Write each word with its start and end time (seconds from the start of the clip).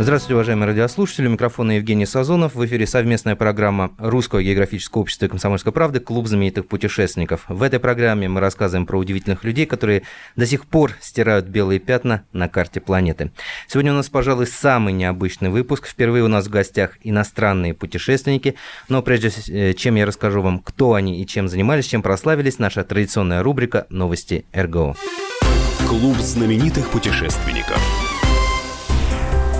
Здравствуйте, 0.00 0.34
уважаемые 0.34 0.68
радиослушатели. 0.68 1.26
У 1.26 1.30
микрофона 1.30 1.72
Евгений 1.72 2.06
Сазонов. 2.06 2.54
В 2.54 2.64
эфире 2.64 2.86
совместная 2.86 3.34
программа 3.34 3.90
Русского 3.98 4.40
географического 4.40 5.00
общества 5.00 5.24
и 5.24 5.28
комсомольской 5.28 5.72
правды 5.72 5.98
«Клуб 5.98 6.28
знаменитых 6.28 6.68
путешественников». 6.68 7.44
В 7.48 7.64
этой 7.64 7.80
программе 7.80 8.28
мы 8.28 8.38
рассказываем 8.38 8.86
про 8.86 8.96
удивительных 8.96 9.42
людей, 9.42 9.66
которые 9.66 10.04
до 10.36 10.46
сих 10.46 10.66
пор 10.66 10.92
стирают 11.00 11.46
белые 11.46 11.80
пятна 11.80 12.22
на 12.32 12.48
карте 12.48 12.80
планеты. 12.80 13.32
Сегодня 13.66 13.92
у 13.92 13.96
нас, 13.96 14.08
пожалуй, 14.08 14.46
самый 14.46 14.92
необычный 14.92 15.48
выпуск. 15.48 15.88
Впервые 15.88 16.22
у 16.22 16.28
нас 16.28 16.46
в 16.46 16.50
гостях 16.50 16.92
иностранные 17.02 17.74
путешественники. 17.74 18.54
Но 18.88 19.02
прежде 19.02 19.32
э, 19.48 19.74
чем 19.74 19.96
я 19.96 20.06
расскажу 20.06 20.42
вам, 20.42 20.60
кто 20.60 20.94
они 20.94 21.20
и 21.20 21.26
чем 21.26 21.48
занимались, 21.48 21.86
чем 21.86 22.02
прославились, 22.02 22.60
наша 22.60 22.84
традиционная 22.84 23.42
рубрика 23.42 23.88
«Новости 23.90 24.46
РГО». 24.54 24.94
Клуб 25.88 26.18
знаменитых 26.18 26.88
путешественников. 26.90 28.07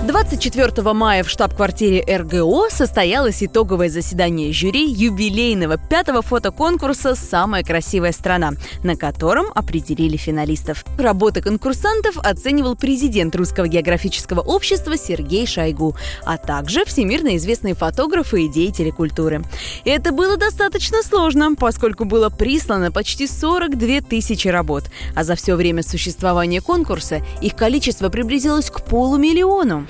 24 0.08 0.94
мая 0.94 1.22
в 1.22 1.28
штаб-квартире 1.28 2.02
РГО 2.02 2.70
состоялось 2.70 3.42
итоговое 3.42 3.90
заседание 3.90 4.54
жюри 4.54 4.90
юбилейного 4.90 5.76
пятого 5.76 6.22
фотоконкурса 6.22 7.14
«Самая 7.14 7.62
красивая 7.62 8.12
страна», 8.12 8.52
на 8.82 8.96
котором 8.96 9.48
определили 9.54 10.16
финалистов. 10.16 10.86
Работы 10.96 11.42
конкурсантов 11.42 12.16
оценивал 12.16 12.74
президент 12.74 13.36
Русского 13.36 13.68
географического 13.68 14.40
общества 14.40 14.96
Сергей 14.96 15.46
Шойгу, 15.46 15.94
а 16.24 16.38
также 16.38 16.86
всемирно 16.86 17.36
известные 17.36 17.74
фотографы 17.74 18.44
и 18.44 18.48
деятели 18.48 18.88
культуры. 18.88 19.44
Это 19.84 20.10
было 20.10 20.38
достаточно 20.38 21.02
сложно, 21.02 21.54
поскольку 21.54 22.06
было 22.06 22.30
прислано 22.30 22.90
почти 22.90 23.26
42 23.26 24.00
тысячи 24.00 24.48
работ, 24.48 24.84
а 25.14 25.22
за 25.22 25.34
все 25.34 25.54
время 25.54 25.82
существования 25.82 26.62
конкурса 26.62 27.20
их 27.42 27.54
количество 27.54 28.08
приблизилось 28.08 28.70
к 28.70 28.82
полумиллиону. 28.82 29.86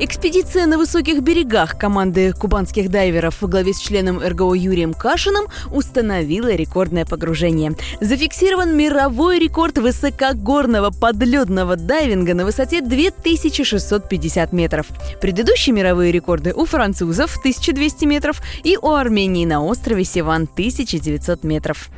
Экспедиция 0.00 0.66
на 0.66 0.78
высоких 0.78 1.22
берегах 1.22 1.76
команды 1.76 2.32
кубанских 2.32 2.88
дайверов 2.88 3.42
во 3.42 3.48
главе 3.48 3.72
с 3.72 3.80
членом 3.80 4.20
РГО 4.20 4.54
Юрием 4.54 4.94
Кашиным 4.94 5.46
установила 5.72 6.54
рекордное 6.54 7.04
погружение. 7.04 7.74
Зафиксирован 8.00 8.76
мировой 8.76 9.40
рекорд 9.40 9.78
высокогорного 9.78 10.92
подледного 10.92 11.74
дайвинга 11.74 12.34
на 12.34 12.44
высоте 12.44 12.80
2650 12.80 14.52
метров. 14.52 14.86
Предыдущие 15.20 15.74
мировые 15.74 16.12
рекорды 16.12 16.52
у 16.54 16.64
французов 16.64 17.36
1200 17.38 18.04
метров 18.04 18.40
и 18.62 18.78
у 18.80 18.92
Армении 18.92 19.44
на 19.46 19.64
острове 19.64 20.04
Сиван 20.04 20.44
1900 20.44 21.42
метров 21.42 21.90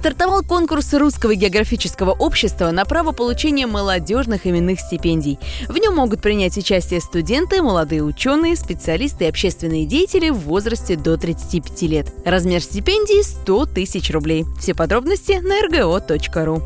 стартовал 0.00 0.42
конкурс 0.42 0.94
Русского 0.94 1.34
географического 1.34 2.12
общества 2.12 2.70
на 2.70 2.86
право 2.86 3.12
получения 3.12 3.66
молодежных 3.66 4.46
именных 4.46 4.80
стипендий. 4.80 5.38
В 5.68 5.76
нем 5.76 5.94
могут 5.94 6.22
принять 6.22 6.56
участие 6.56 7.02
студенты, 7.02 7.60
молодые 7.60 8.02
ученые, 8.02 8.56
специалисты 8.56 9.24
и 9.24 9.28
общественные 9.28 9.84
деятели 9.84 10.30
в 10.30 10.38
возрасте 10.38 10.96
до 10.96 11.18
35 11.18 11.82
лет. 11.82 12.06
Размер 12.24 12.62
стипендии– 12.62 13.22
100 13.42 13.66
тысяч 13.66 14.10
рублей. 14.10 14.46
Все 14.58 14.74
подробности 14.74 15.32
на 15.32 15.62
rgo.ru. 15.66 16.62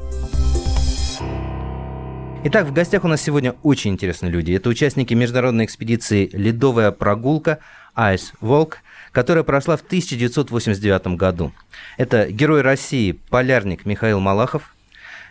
Итак, 2.44 2.68
в 2.68 2.72
гостях 2.72 3.02
у 3.02 3.08
нас 3.08 3.20
сегодня 3.20 3.56
очень 3.64 3.92
интересные 3.92 4.30
люди. 4.30 4.52
Это 4.52 4.68
участники 4.68 5.12
международной 5.12 5.64
экспедиции 5.64 6.30
«Ледовая 6.32 6.92
прогулка» 6.92 7.58
Ice 7.96 8.32
Walk, 8.40 8.74
которая 9.14 9.44
прошла 9.44 9.76
в 9.76 9.82
1989 9.82 11.16
году. 11.16 11.52
Это 11.96 12.30
герой 12.30 12.62
России, 12.62 13.12
полярник 13.12 13.86
Михаил 13.86 14.18
Малахов, 14.18 14.74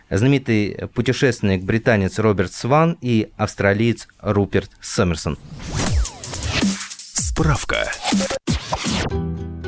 знаменитый 0.10 0.88
путешественник 0.94 1.64
британец 1.64 2.18
Роберт 2.18 2.54
Сван 2.54 2.98
и 3.02 3.30
австралиец 3.36 4.08
Руперт 4.22 4.72
Сомерсон. 4.80 5.38
Справка. 7.14 7.92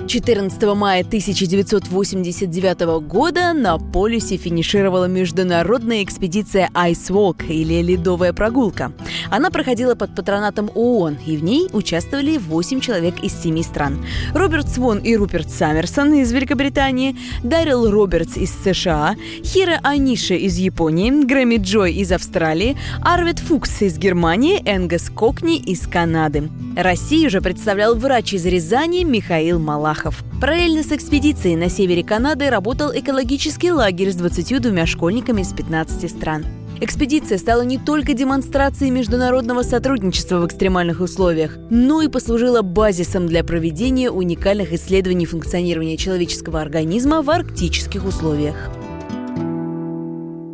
14 0.08 0.62
мая 0.76 1.02
1989 1.02 2.80
года 3.08 3.54
на 3.54 3.80
полюсе 3.80 4.38
финишировала 4.38 5.06
международная 5.06 6.04
экспедиция 6.04 6.70
Ice 6.76 7.10
Walk 7.10 7.48
или 7.48 7.82
«Ледовая 7.82 8.32
прогулка». 8.32 8.92
Она 9.32 9.50
проходила 9.50 9.96
под 9.96 10.16
патронатом 10.16 10.70
ООН, 10.76 11.18
и 11.26 11.38
в 11.38 11.44
ней 11.44 11.68
участвовали 11.74 12.38
8 12.38 12.82
человек 12.82 13.16
из 13.24 13.34
7 13.42 13.64
стран. 13.64 14.06
Роберт 14.34 14.70
Свон 14.70 15.00
и 15.00 15.16
Руперт 15.16 15.50
Саммерсон 15.50 16.14
из 16.14 16.32
Великобритании, 16.32 17.16
Дарил 17.44 17.90
Робертс 17.90 18.38
из 18.38 18.52
США, 18.64 19.16
Хира 19.44 19.80
Аниши 19.84 20.36
из 20.36 20.58
Японии, 20.58 21.26
Грэмми 21.26 21.58
Джой 21.58 21.94
из 21.94 22.12
Австралии, 22.12 22.78
Арвид 23.02 23.40
Фукс 23.40 23.82
из 23.82 23.98
Германии, 23.98 24.62
Энгас 24.66 25.10
Кокни 25.10 25.58
из 25.58 25.88
Канады. 25.88 26.50
Россию 26.76 27.32
же 27.32 27.42
представлял 27.42 27.96
врач 27.96 28.34
из 28.34 28.46
Рязани 28.46 29.04
Михаил 29.04 29.60
Малахов. 29.96 30.24
Параллельно 30.42 30.84
с 30.84 30.92
экспедицией 30.92 31.56
на 31.56 31.70
севере 31.70 32.04
Канады 32.04 32.50
работал 32.50 32.92
экологический 32.94 33.72
лагерь 33.72 34.12
с 34.12 34.16
22 34.16 34.86
школьниками 34.86 35.42
из 35.42 35.54
15 35.54 36.10
стран. 36.10 36.46
Экспедиция 36.82 37.38
стала 37.38 37.62
не 37.62 37.78
только 37.78 38.14
демонстрацией 38.14 38.92
международного 38.92 39.64
сотрудничества 39.64 40.40
в 40.40 40.46
экстремальных 40.46 41.00
условиях, 41.00 41.58
но 41.70 42.02
и 42.02 42.10
послужила 42.10 42.62
базисом 42.64 43.28
для 43.28 43.46
проведения 43.46 44.12
уникальных 44.12 44.74
исследований 44.74 45.26
функционирования 45.26 45.96
человеческого 45.96 46.62
организма 46.62 47.22
в 47.22 47.30
арктических 47.30 48.06
условиях. 48.06 48.56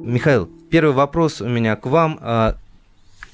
Михаил, 0.03 0.47
первый 0.69 0.93
вопрос 0.93 1.41
у 1.41 1.47
меня 1.47 1.75
к 1.75 1.87
вам. 1.87 2.19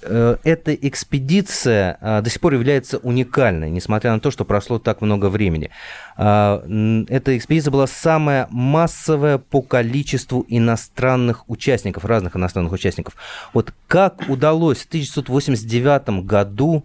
Э, 0.01 0.37
эта 0.43 0.73
экспедиция 0.73 1.97
э, 1.99 2.21
до 2.21 2.29
сих 2.29 2.39
пор 2.39 2.53
является 2.53 2.97
уникальной, 2.99 3.69
несмотря 3.69 4.11
на 4.13 4.19
то, 4.19 4.31
что 4.31 4.45
прошло 4.45 4.79
так 4.79 5.01
много 5.01 5.29
времени. 5.29 5.71
Э, 6.17 7.05
эта 7.09 7.37
экспедиция 7.37 7.71
была 7.71 7.87
самая 7.87 8.47
массовая 8.51 9.37
по 9.37 9.61
количеству 9.61 10.45
иностранных 10.47 11.49
участников, 11.49 12.05
разных 12.05 12.35
иностранных 12.35 12.71
участников. 12.71 13.15
Вот 13.53 13.73
как 13.87 14.23
удалось 14.29 14.79
в 14.79 14.87
1989 14.87 16.25
году 16.25 16.83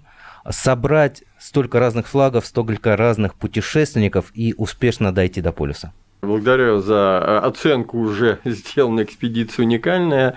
собрать 0.49 1.23
столько 1.39 1.79
разных 1.79 2.09
флагов, 2.09 2.47
столько 2.47 2.97
разных 2.97 3.35
путешественников 3.35 4.33
и 4.35 4.55
успешно 4.57 5.13
дойти 5.13 5.41
до 5.41 5.53
полюса? 5.53 5.93
Благодарю 6.23 6.81
за 6.81 7.41
оценку 7.41 7.99
уже 7.99 8.39
сделанной 8.45 9.05
экспедиции 9.05 9.63
уникальная. 9.63 10.37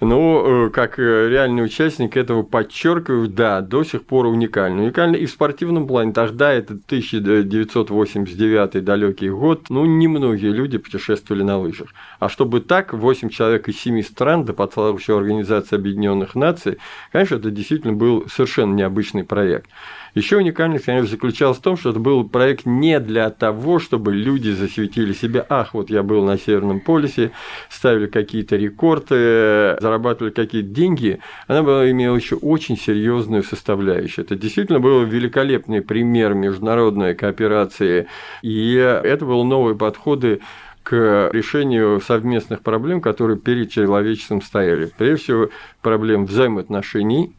Ну, 0.00 0.66
э, 0.66 0.70
как 0.70 0.98
э, 0.98 1.28
реальный 1.28 1.64
участник 1.64 2.16
этого 2.16 2.42
подчеркиваю, 2.42 3.28
да, 3.28 3.60
до 3.62 3.82
сих 3.82 4.04
пор 4.04 4.26
уникально. 4.26 4.82
Уникально 4.82 5.16
и 5.16 5.24
в 5.24 5.30
спортивном 5.30 5.86
плане. 5.86 6.12
Тогда 6.12 6.52
это 6.52 6.74
1989 6.74 8.84
далекий 8.84 9.30
год, 9.30 9.70
ну, 9.70 9.86
немногие 9.86 10.52
люди 10.52 10.76
путешествовали 10.78 11.42
на 11.42 11.58
лыжах. 11.58 11.88
А 12.18 12.28
чтобы 12.28 12.60
так, 12.60 12.92
8 12.92 13.30
человек 13.30 13.68
из 13.68 13.80
7 13.80 14.02
стран, 14.02 14.44
да 14.44 14.52
под 14.52 14.74
флагом 14.74 14.98
Организации 15.08 15.76
Объединенных 15.76 16.34
Наций, 16.34 16.76
конечно, 17.12 17.36
это 17.36 17.50
действительно 17.50 17.94
был 17.94 18.26
совершенно 18.28 18.74
необычный 18.74 19.24
проект. 19.24 19.70
Еще 20.16 20.38
уникальность, 20.38 20.86
конечно, 20.86 21.10
заключалась 21.10 21.58
в 21.58 21.60
том, 21.60 21.76
что 21.76 21.90
это 21.90 22.00
был 22.00 22.26
проект 22.26 22.64
не 22.64 22.98
для 23.00 23.28
того, 23.28 23.78
чтобы 23.78 24.14
люди 24.14 24.48
засветили 24.48 25.12
себя, 25.12 25.44
ах, 25.46 25.74
вот 25.74 25.90
я 25.90 26.02
был 26.02 26.24
на 26.24 26.38
Северном 26.38 26.80
полюсе, 26.80 27.32
ставили 27.68 28.06
какие-то 28.06 28.56
рекорды, 28.56 29.76
зарабатывали 29.78 30.32
какие-то 30.32 30.70
деньги. 30.70 31.18
Она 31.48 31.62
была, 31.62 31.90
имела 31.90 32.16
еще 32.16 32.36
очень 32.36 32.78
серьезную 32.78 33.42
составляющую. 33.42 34.24
Это 34.24 34.36
действительно 34.36 34.80
был 34.80 35.04
великолепный 35.04 35.82
пример 35.82 36.32
международной 36.32 37.14
кооперации, 37.14 38.06
и 38.40 38.72
это 38.72 39.26
были 39.26 39.42
новые 39.42 39.76
подходы 39.76 40.40
к 40.82 41.28
решению 41.30 42.00
совместных 42.00 42.62
проблем, 42.62 43.02
которые 43.02 43.36
перед 43.36 43.70
человечеством 43.70 44.40
стояли. 44.40 44.90
Прежде 44.96 45.24
всего, 45.24 45.48
проблем 45.82 46.24
взаимоотношений, 46.24 47.34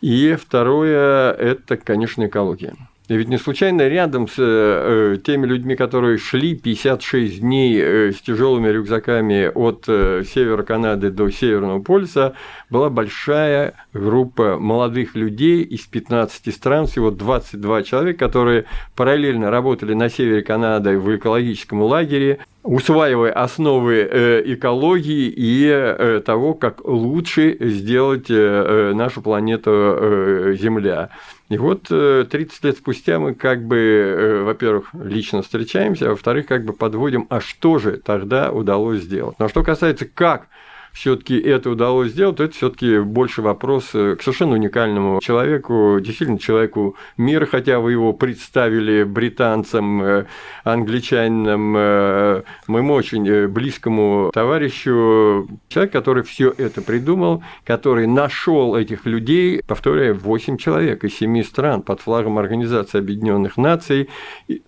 и 0.00 0.36
второе– 0.40 1.32
это, 1.38 1.76
конечно, 1.76 2.26
экология. 2.26 2.74
И 3.08 3.16
ведь 3.16 3.28
не 3.28 3.38
случайно 3.38 3.88
рядом 3.88 4.28
с 4.28 4.34
э, 4.36 5.16
теми 5.24 5.46
людьми, 5.46 5.76
которые 5.76 6.18
шли 6.18 6.54
56 6.54 7.40
дней 7.40 7.80
э, 7.80 8.12
с 8.12 8.20
тяжелыми 8.20 8.68
рюкзаками 8.68 9.50
от 9.54 9.84
э, 9.88 10.24
севера 10.30 10.62
Канады 10.62 11.10
до 11.10 11.30
Северного 11.30 11.80
полюса, 11.80 12.34
была 12.68 12.90
большая 12.90 13.72
группа 13.94 14.58
молодых 14.58 15.14
людей 15.14 15.62
из 15.62 15.86
15 15.86 16.54
стран, 16.54 16.86
всего 16.86 17.10
22 17.10 17.82
человека, 17.84 18.18
которые 18.26 18.66
параллельно 18.94 19.50
работали 19.50 19.94
на 19.94 20.10
севере 20.10 20.42
Канады 20.42 20.98
в 20.98 21.16
экологическом 21.16 21.80
лагере, 21.80 22.40
усваивая 22.68 23.32
основы 23.32 23.94
э, 23.96 24.42
экологии 24.44 25.32
и 25.34 25.66
э, 25.66 26.20
того, 26.24 26.52
как 26.52 26.84
лучше 26.84 27.56
сделать 27.60 28.26
э, 28.28 28.92
нашу 28.94 29.22
планету 29.22 30.52
Земля. 30.60 31.08
И 31.48 31.56
вот 31.56 31.84
30 31.84 32.64
лет 32.64 32.76
спустя 32.76 33.18
мы 33.18 33.32
как 33.32 33.64
бы, 33.64 34.42
во-первых, 34.44 34.90
лично 34.92 35.40
встречаемся, 35.40 36.06
а 36.06 36.10
во-вторых, 36.10 36.46
как 36.46 36.66
бы 36.66 36.74
подводим, 36.74 37.26
а 37.30 37.40
что 37.40 37.78
же 37.78 37.92
тогда 37.96 38.52
удалось 38.52 39.00
сделать. 39.00 39.38
Но 39.38 39.48
что 39.48 39.62
касается 39.62 40.04
как 40.04 40.48
все-таки 40.98 41.38
это 41.38 41.70
удалось 41.70 42.10
сделать, 42.10 42.36
то 42.36 42.44
это 42.44 42.54
все-таки 42.54 42.98
больше 42.98 43.40
вопрос 43.40 43.90
э, 43.94 44.16
к 44.16 44.22
совершенно 44.22 44.54
уникальному 44.54 45.20
человеку, 45.20 45.98
действительно 46.00 46.40
человеку 46.40 46.96
мира, 47.16 47.46
хотя 47.46 47.78
вы 47.78 47.92
его 47.92 48.12
представили 48.12 49.04
британцам, 49.04 50.02
э, 50.02 50.26
англичанам, 50.64 51.74
э, 51.76 52.42
моему 52.66 52.94
очень 52.94 53.46
близкому 53.46 54.32
товарищу, 54.34 55.48
человек, 55.68 55.92
который 55.92 56.24
все 56.24 56.52
это 56.56 56.82
придумал, 56.82 57.44
который 57.64 58.08
нашел 58.08 58.74
этих 58.74 59.06
людей, 59.06 59.62
повторяю, 59.66 60.16
8 60.16 60.56
человек 60.56 61.04
из 61.04 61.14
7 61.14 61.44
стран 61.44 61.82
под 61.82 62.00
флагом 62.00 62.38
Организации 62.38 62.98
Объединенных 62.98 63.56
Наций, 63.56 64.08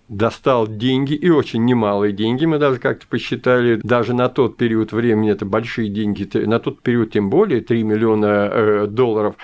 достал 0.07 0.67
деньги, 0.67 1.13
и 1.13 1.29
очень 1.29 1.65
немалые 1.65 2.13
деньги, 2.13 2.45
мы 2.45 2.57
даже 2.57 2.79
как-то 2.79 3.05
посчитали, 3.07 3.81
даже 3.83 4.13
на 4.13 4.29
тот 4.29 4.55
период 4.55 4.93
времени 4.93 5.31
это 5.31 5.45
большие 5.45 5.89
деньги, 5.89 6.20
на 6.33 6.59
тот 6.59 6.81
период 6.81 7.11
тем 7.11 7.29
более 7.29 7.61
3 7.61 7.83
миллиона 7.83 8.49
э, 8.51 8.87
долларов, 8.87 9.35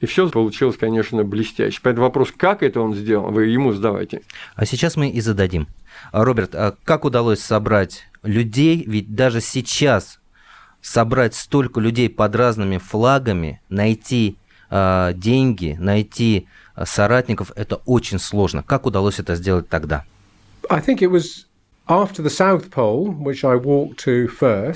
и 0.00 0.06
все 0.06 0.28
получилось, 0.28 0.76
конечно, 0.76 1.24
блестяще. 1.24 1.80
Поэтому 1.82 2.06
вопрос, 2.06 2.32
как 2.36 2.62
это 2.62 2.80
он 2.80 2.94
сделал, 2.94 3.30
вы 3.30 3.46
ему 3.46 3.72
задавайте. 3.72 4.22
А 4.54 4.64
сейчас 4.64 4.96
мы 4.96 5.10
и 5.10 5.20
зададим. 5.20 5.66
А, 6.12 6.24
Роберт, 6.24 6.54
а 6.54 6.76
как 6.84 7.04
удалось 7.04 7.40
собрать 7.40 8.06
людей? 8.22 8.84
Ведь 8.86 9.14
даже 9.14 9.40
сейчас 9.40 10.20
собрать 10.80 11.34
столько 11.34 11.80
людей 11.80 12.08
под 12.08 12.36
разными 12.36 12.78
флагами, 12.78 13.60
найти 13.68 14.36
э, 14.70 15.12
деньги, 15.14 15.76
найти 15.80 16.46
соратников, 16.84 17.50
это 17.56 17.76
очень 17.84 18.20
сложно. 18.20 18.62
Как 18.62 18.86
удалось 18.86 19.18
это 19.18 19.34
сделать 19.34 19.68
тогда? 19.68 20.04
I 20.70 20.80
think 20.80 20.98
it 21.00 21.10
was 21.10 21.47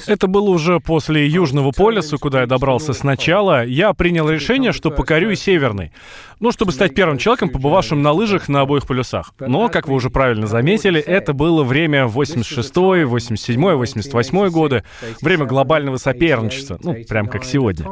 это 0.06 0.26
было 0.28 0.48
уже 0.48 0.80
после 0.80 1.26
Южного 1.26 1.70
полюса, 1.70 2.16
куда 2.16 2.40
я 2.40 2.46
добрался 2.46 2.94
сначала. 2.94 3.66
Я 3.66 3.92
принял 3.92 4.30
решение, 4.30 4.72
что 4.72 4.90
покорю 4.90 5.30
и 5.30 5.36
Северный. 5.36 5.92
Ну, 6.40 6.50
чтобы 6.50 6.72
стать 6.72 6.94
первым 6.94 7.18
человеком, 7.18 7.50
побывавшим 7.50 8.02
на 8.02 8.10
лыжах 8.10 8.48
на 8.48 8.62
обоих 8.62 8.86
полюсах. 8.86 9.32
Но, 9.38 9.68
как 9.68 9.86
вы 9.86 9.94
уже 9.94 10.10
правильно 10.10 10.46
заметили, 10.46 11.00
это 11.00 11.34
было 11.34 11.62
время 11.62 12.06
86 12.06 12.76
87 12.76 13.74
88 13.74 14.48
годы, 14.48 14.82
время 15.20 15.44
глобального 15.44 15.98
соперничества, 15.98 16.78
ну, 16.82 16.96
прям 17.08 17.28
как 17.28 17.44
сегодня. 17.44 17.86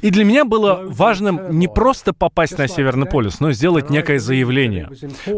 И 0.00 0.10
для 0.10 0.24
меня 0.24 0.44
было 0.44 0.84
важным 0.84 1.58
не 1.58 1.66
просто 1.68 2.12
попасть 2.12 2.56
на 2.58 2.68
Северный 2.68 3.06
полюс, 3.06 3.40
но 3.40 3.50
сделать 3.50 3.90
некое 3.90 4.20
заявление. 4.20 4.90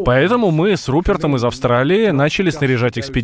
Поэтому 0.05 0.51
мы 0.51 0.77
с 0.77 0.87
Рупертом 0.87 1.37
из 1.37 1.43
Австралии 1.43 2.09
начали 2.09 2.49
снаряжать 2.49 2.99
экспедицию. 2.99 3.20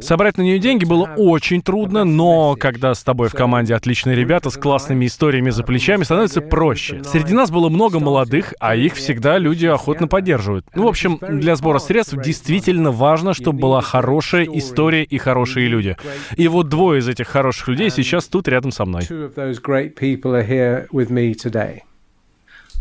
Собрать 0.00 0.38
на 0.38 0.42
нее 0.42 0.58
деньги 0.58 0.84
было 0.84 1.10
очень 1.16 1.62
трудно, 1.62 2.04
но 2.04 2.56
когда 2.56 2.94
с 2.94 3.02
тобой 3.02 3.28
в 3.28 3.32
команде 3.32 3.74
отличные 3.74 4.16
ребята 4.16 4.50
с 4.50 4.56
классными 4.56 5.06
историями 5.06 5.50
за 5.50 5.62
плечами, 5.62 6.02
становится 6.02 6.40
проще. 6.40 7.02
Среди 7.04 7.34
нас 7.34 7.50
было 7.50 7.68
много 7.68 7.98
молодых, 7.98 8.54
а 8.60 8.74
их 8.74 8.94
всегда 8.94 9.38
люди 9.38 9.66
охотно 9.66 10.08
поддерживают. 10.08 10.66
Ну, 10.74 10.84
в 10.84 10.88
общем, 10.88 11.18
для 11.20 11.56
сбора 11.56 11.78
средств 11.78 12.14
действительно 12.16 12.90
важно, 12.90 13.34
чтобы 13.34 13.58
была 13.58 13.80
хорошая 13.80 14.44
история 14.44 15.04
и 15.04 15.18
хорошие 15.18 15.68
люди. 15.68 15.96
И 16.36 16.48
вот 16.48 16.68
двое 16.68 17.00
из 17.00 17.08
этих 17.08 17.28
хороших 17.28 17.68
людей 17.68 17.90
сейчас 17.90 18.26
тут 18.26 18.48
рядом 18.48 18.72
со 18.72 18.84
мной. 18.84 19.02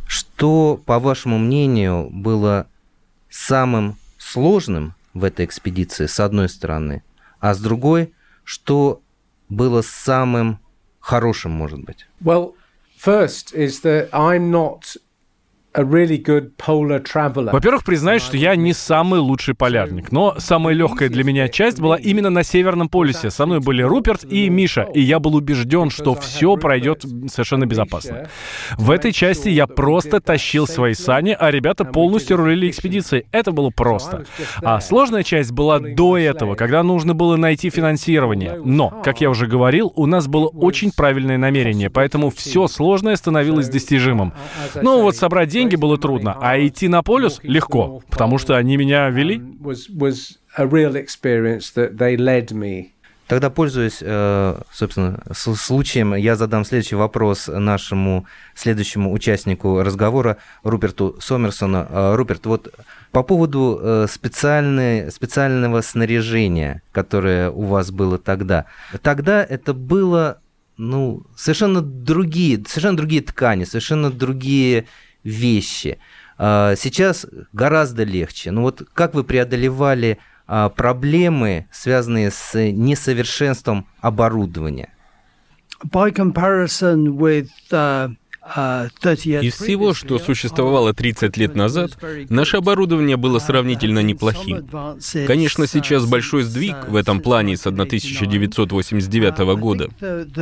Что, 0.07 0.79
по 0.85 0.99
вашему 0.99 1.37
мнению, 1.37 2.09
было 2.11 2.67
самым 3.29 3.95
сложным 4.17 4.93
в 5.13 5.23
этой 5.23 5.45
экспедиции, 5.45 6.05
с 6.05 6.19
одной 6.19 6.49
стороны, 6.49 7.03
а 7.39 7.53
с 7.53 7.59
другой, 7.59 8.13
что 8.43 9.01
было 9.49 9.81
самым 9.81 10.59
хорошим, 10.99 11.51
может 11.51 11.83
быть? 11.83 12.07
Well, 12.21 12.53
first 12.97 13.53
is 13.53 13.81
that 13.81 14.09
I'm 14.11 14.51
not 14.51 14.97
во-первых, 17.51 17.83
признаюсь, 17.83 18.23
что 18.23 18.37
я 18.37 18.55
не 18.55 18.73
самый 18.73 19.19
лучший 19.19 19.53
полярник, 19.53 20.11
но 20.11 20.35
самая 20.39 20.73
легкая 20.73 21.09
для 21.09 21.23
меня 21.23 21.47
часть 21.47 21.79
была 21.79 21.95
именно 21.97 22.31
на 22.31 22.43
Северном 22.43 22.89
полюсе. 22.89 23.29
Со 23.29 23.45
мной 23.45 23.59
были 23.59 23.83
Руперт 23.83 24.23
и 24.23 24.49
Миша, 24.49 24.87
и 24.93 25.01
я 25.01 25.19
был 25.19 25.35
убежден, 25.35 25.91
что 25.91 26.15
все 26.15 26.55
пройдет 26.55 27.05
совершенно 27.27 27.65
безопасно. 27.65 28.29
В 28.77 28.89
этой 28.89 29.11
части 29.11 29.49
я 29.49 29.67
просто 29.67 30.19
тащил 30.21 30.65
свои 30.65 30.93
сани, 30.93 31.35
а 31.39 31.51
ребята 31.51 31.85
полностью 31.85 32.37
рулили 32.37 32.69
экспедицией. 32.69 33.25
Это 33.31 33.51
было 33.51 33.69
просто. 33.69 34.25
А 34.63 34.81
сложная 34.81 35.23
часть 35.23 35.51
была 35.51 35.79
до 35.79 36.17
этого, 36.17 36.55
когда 36.55 36.81
нужно 36.81 37.13
было 37.13 37.35
найти 37.35 37.69
финансирование. 37.69 38.59
Но, 38.63 38.89
как 38.89 39.21
я 39.21 39.29
уже 39.29 39.45
говорил, 39.45 39.93
у 39.95 40.07
нас 40.07 40.27
было 40.27 40.47
очень 40.47 40.91
правильное 40.91 41.37
намерение, 41.37 41.91
поэтому 41.91 42.31
все 42.31 42.67
сложное 42.67 43.15
становилось 43.15 43.69
достижимым. 43.69 44.33
Ну 44.81 45.03
вот 45.03 45.15
собрать 45.15 45.49
деньги 45.59 45.75
было 45.75 45.97
трудно, 45.97 46.37
а 46.39 46.57
идти 46.59 46.87
на 46.87 47.03
полюс 47.03 47.39
легко, 47.43 48.01
потому 48.09 48.37
что 48.37 48.55
они 48.55 48.77
меня 48.77 49.09
вели. 49.09 49.41
Тогда, 53.27 53.51
пользуясь, 53.51 53.99
э, 54.01 54.59
собственно, 54.71 55.21
случаем, 55.33 56.15
я 56.15 56.35
задам 56.35 56.65
следующий 56.65 56.95
вопрос 56.95 57.47
нашему 57.47 58.25
следующему 58.55 59.13
участнику 59.13 59.83
разговора, 59.83 60.37
Руперту 60.63 61.15
Сомерсону. 61.19 61.85
Э, 61.87 62.15
Руперт, 62.15 62.47
вот 62.47 62.73
по 63.11 63.21
поводу 63.21 63.79
э, 63.79 64.07
специальной, 64.09 65.11
специального 65.11 65.81
снаряжения, 65.81 66.81
которое 66.91 67.51
у 67.51 67.65
вас 67.65 67.91
было 67.91 68.17
тогда. 68.17 68.65
Тогда 69.03 69.43
это 69.43 69.75
было 69.75 70.39
ну, 70.77 71.23
совершенно 71.35 71.81
другие, 71.81 72.63
совершенно 72.67 72.97
другие 72.97 73.21
ткани, 73.21 73.65
совершенно 73.65 74.09
другие 74.09 74.85
вещи. 75.23 75.99
А, 76.37 76.75
сейчас 76.75 77.25
гораздо 77.53 78.03
легче. 78.03 78.51
Ну 78.51 78.61
вот 78.61 78.87
как 78.93 79.13
вы 79.13 79.23
преодолевали 79.23 80.19
а, 80.47 80.69
проблемы, 80.69 81.67
связанные 81.71 82.31
с 82.31 82.57
несовершенством 82.57 83.87
оборудования? 84.01 84.93
By 85.83 86.11
comparison 86.11 87.17
with 87.17 87.49
uh, 87.71 88.13
из 88.55 89.53
всего, 89.55 89.93
что 89.93 90.19
существовало 90.19 90.93
30 90.93 91.37
лет 91.37 91.55
назад, 91.55 91.97
наше 92.29 92.57
оборудование 92.57 93.17
было 93.17 93.39
сравнительно 93.39 93.99
неплохим. 93.99 94.67
Конечно, 95.27 95.67
сейчас 95.67 96.05
большой 96.05 96.43
сдвиг 96.43 96.87
в 96.87 96.95
этом 96.95 97.21
плане 97.21 97.57
с 97.57 97.65
1989 97.65 99.39
года. 99.59 99.89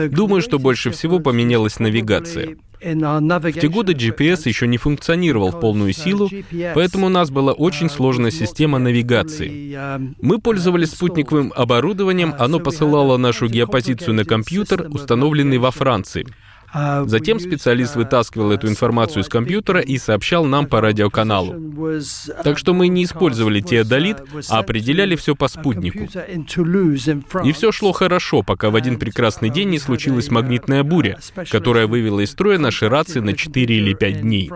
Думаю, 0.10 0.42
что 0.42 0.60
больше 0.60 0.92
всего 0.92 1.20
поменялась 1.20 1.80
навигация. 1.80 2.58
В 2.80 3.52
те 3.54 3.70
годы 3.70 3.94
GPS 3.94 4.48
еще 4.48 4.68
не 4.68 4.78
функционировал 4.78 5.50
в 5.52 5.60
полную 5.60 5.94
силу, 5.94 6.30
поэтому 6.76 7.08
у 7.08 7.10
нас 7.10 7.32
была 7.32 7.54
очень 7.54 7.90
сложная 7.90 8.30
система 8.32 8.78
навигации. 8.78 10.00
Мы 10.22 10.40
пользовались 10.40 10.92
спутниковым 10.92 11.52
оборудованием, 11.56 12.36
оно 12.38 12.60
посылало 12.60 13.18
нашу 13.18 13.48
геопозицию 13.48 14.14
на 14.14 14.26
компьютер, 14.26 14.88
установленный 14.90 15.58
во 15.58 15.72
Франции. 15.72 16.28
А, 16.74 17.06
Затем 17.06 17.40
специалист 17.40 17.96
вытаскивал 17.96 18.52
эту 18.52 18.68
информацию 18.68 19.24
из 19.24 19.30
компьютера 19.30 19.80
и 19.80 19.98
сообщал 19.98 20.46
нам 20.46 20.68
по 20.68 20.82
радиоканалу. 20.82 21.56
Так 22.44 22.58
что 22.58 22.74
мы 22.74 22.90
не 22.90 23.06
использовали 23.06 23.62
теодолит, 23.62 24.18
а 24.50 24.60
определяли 24.60 25.16
все 25.16 25.36
по 25.36 25.48
спутнику. 25.48 26.08
И 27.44 27.52
все 27.54 27.72
шло 27.72 27.92
хорошо, 27.94 28.44
пока 28.44 28.70
в 28.70 28.76
один 28.76 29.00
прекрасный 29.00 29.50
день 29.50 29.70
не 29.70 29.80
случилась 29.80 30.30
магнитная 30.30 30.84
буря, 30.84 31.20
которая 31.50 31.88
вывела 31.88 32.20
из 32.20 32.32
строя 32.32 32.58
наши 32.58 32.90
рации 32.90 33.20
на 33.20 33.34
4 33.34 33.76
или 33.76 33.94
5 33.94 34.22
дней. 34.22 34.52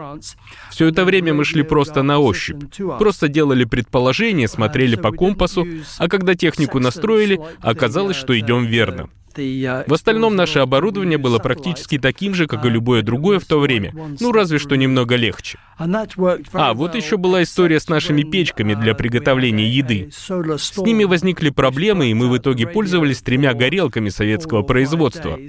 Все 0.70 0.88
это 0.88 1.06
время 1.06 1.34
мы 1.34 1.46
шли 1.46 1.64
просто 1.64 2.04
на 2.04 2.20
ощупь. 2.20 2.62
Просто 3.00 3.30
делали 3.30 3.64
предположения, 3.64 4.48
смотрели 4.48 4.96
по 4.96 5.12
компасу, 5.12 5.66
а 5.98 6.10
когда 6.10 6.36
технику 6.36 6.80
настроили, 6.80 7.40
оказалось, 7.62 8.18
что 8.18 8.38
идем 8.38 8.66
верно. 8.66 9.10
В 9.36 9.94
остальном 9.94 10.36
наше 10.36 10.60
оборудование 10.60 11.18
было 11.18 11.40
практически 11.40 11.98
таким 11.98 12.34
же, 12.34 12.48
как 12.48 12.66
и 12.66 12.70
любое 12.70 13.02
другое 13.02 13.40
в 13.40 13.46
то 13.46 13.60
время, 13.60 13.94
ну 14.20 14.32
разве 14.32 14.60
что 14.60 14.76
немного 14.76 15.16
легче. 15.16 15.58
А, 15.78 16.74
вот 16.74 16.96
еще 16.96 17.18
была 17.18 17.44
история 17.44 17.80
с 17.80 17.90
нашими 17.90 18.24
печками 18.24 18.74
для 18.74 18.94
приготовления 18.94 19.68
еды. 19.68 20.10
С 20.12 20.78
ними 20.78 21.04
возникли 21.04 21.50
проблемы, 21.50 22.12
и 22.12 22.14
мы 22.14 22.30
в 22.30 22.38
итоге 22.38 22.68
пользовались 22.68 23.22
тремя 23.22 23.54
горелками 23.54 24.10
советского 24.10 24.62
производства. 24.64 25.40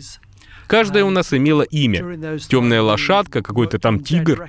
Каждая 0.67 1.05
у 1.05 1.11
нас 1.11 1.33
имела 1.35 1.63
имя. 1.63 2.39
Темная 2.39 2.83
лошадка, 2.83 3.43
какой-то 3.43 3.79
там 3.79 4.01
тигр. 4.01 4.49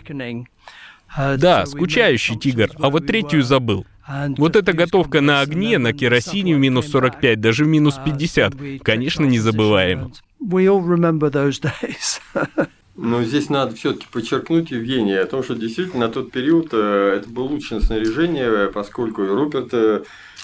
Да, 1.16 1.66
скучающий 1.66 2.38
тигр, 2.38 2.72
а 2.80 2.90
вот 2.90 3.06
третью 3.06 3.44
забыл. 3.44 3.86
Вот 4.08 4.56
эта 4.56 4.74
готовка 4.74 5.22
на 5.22 5.42
огне, 5.42 5.78
на 5.78 5.94
керосине 5.94 6.56
в 6.56 6.60
минус 6.60 6.90
45, 6.90 7.40
даже 7.40 7.66
в 7.66 7.68
минус 7.68 8.00
50, 8.04 8.54
конечно, 8.82 9.24
не 9.26 9.40
забываем. 9.40 10.14
Но 12.96 13.24
здесь 13.24 13.50
надо 13.50 13.76
все-таки 13.76 14.06
подчеркнуть, 14.12 14.72
Евгений, 14.72 15.14
о 15.14 15.26
том, 15.26 15.42
что 15.44 15.56
действительно 15.56 16.08
на 16.08 16.14
тот 16.14 16.32
период 16.32 16.70
э, 16.74 17.18
это 17.18 17.30
было 17.30 17.46
лучшее 17.46 17.82
снаряжение, 17.82 18.70
поскольку 18.72 19.26
Руперт 19.26 19.74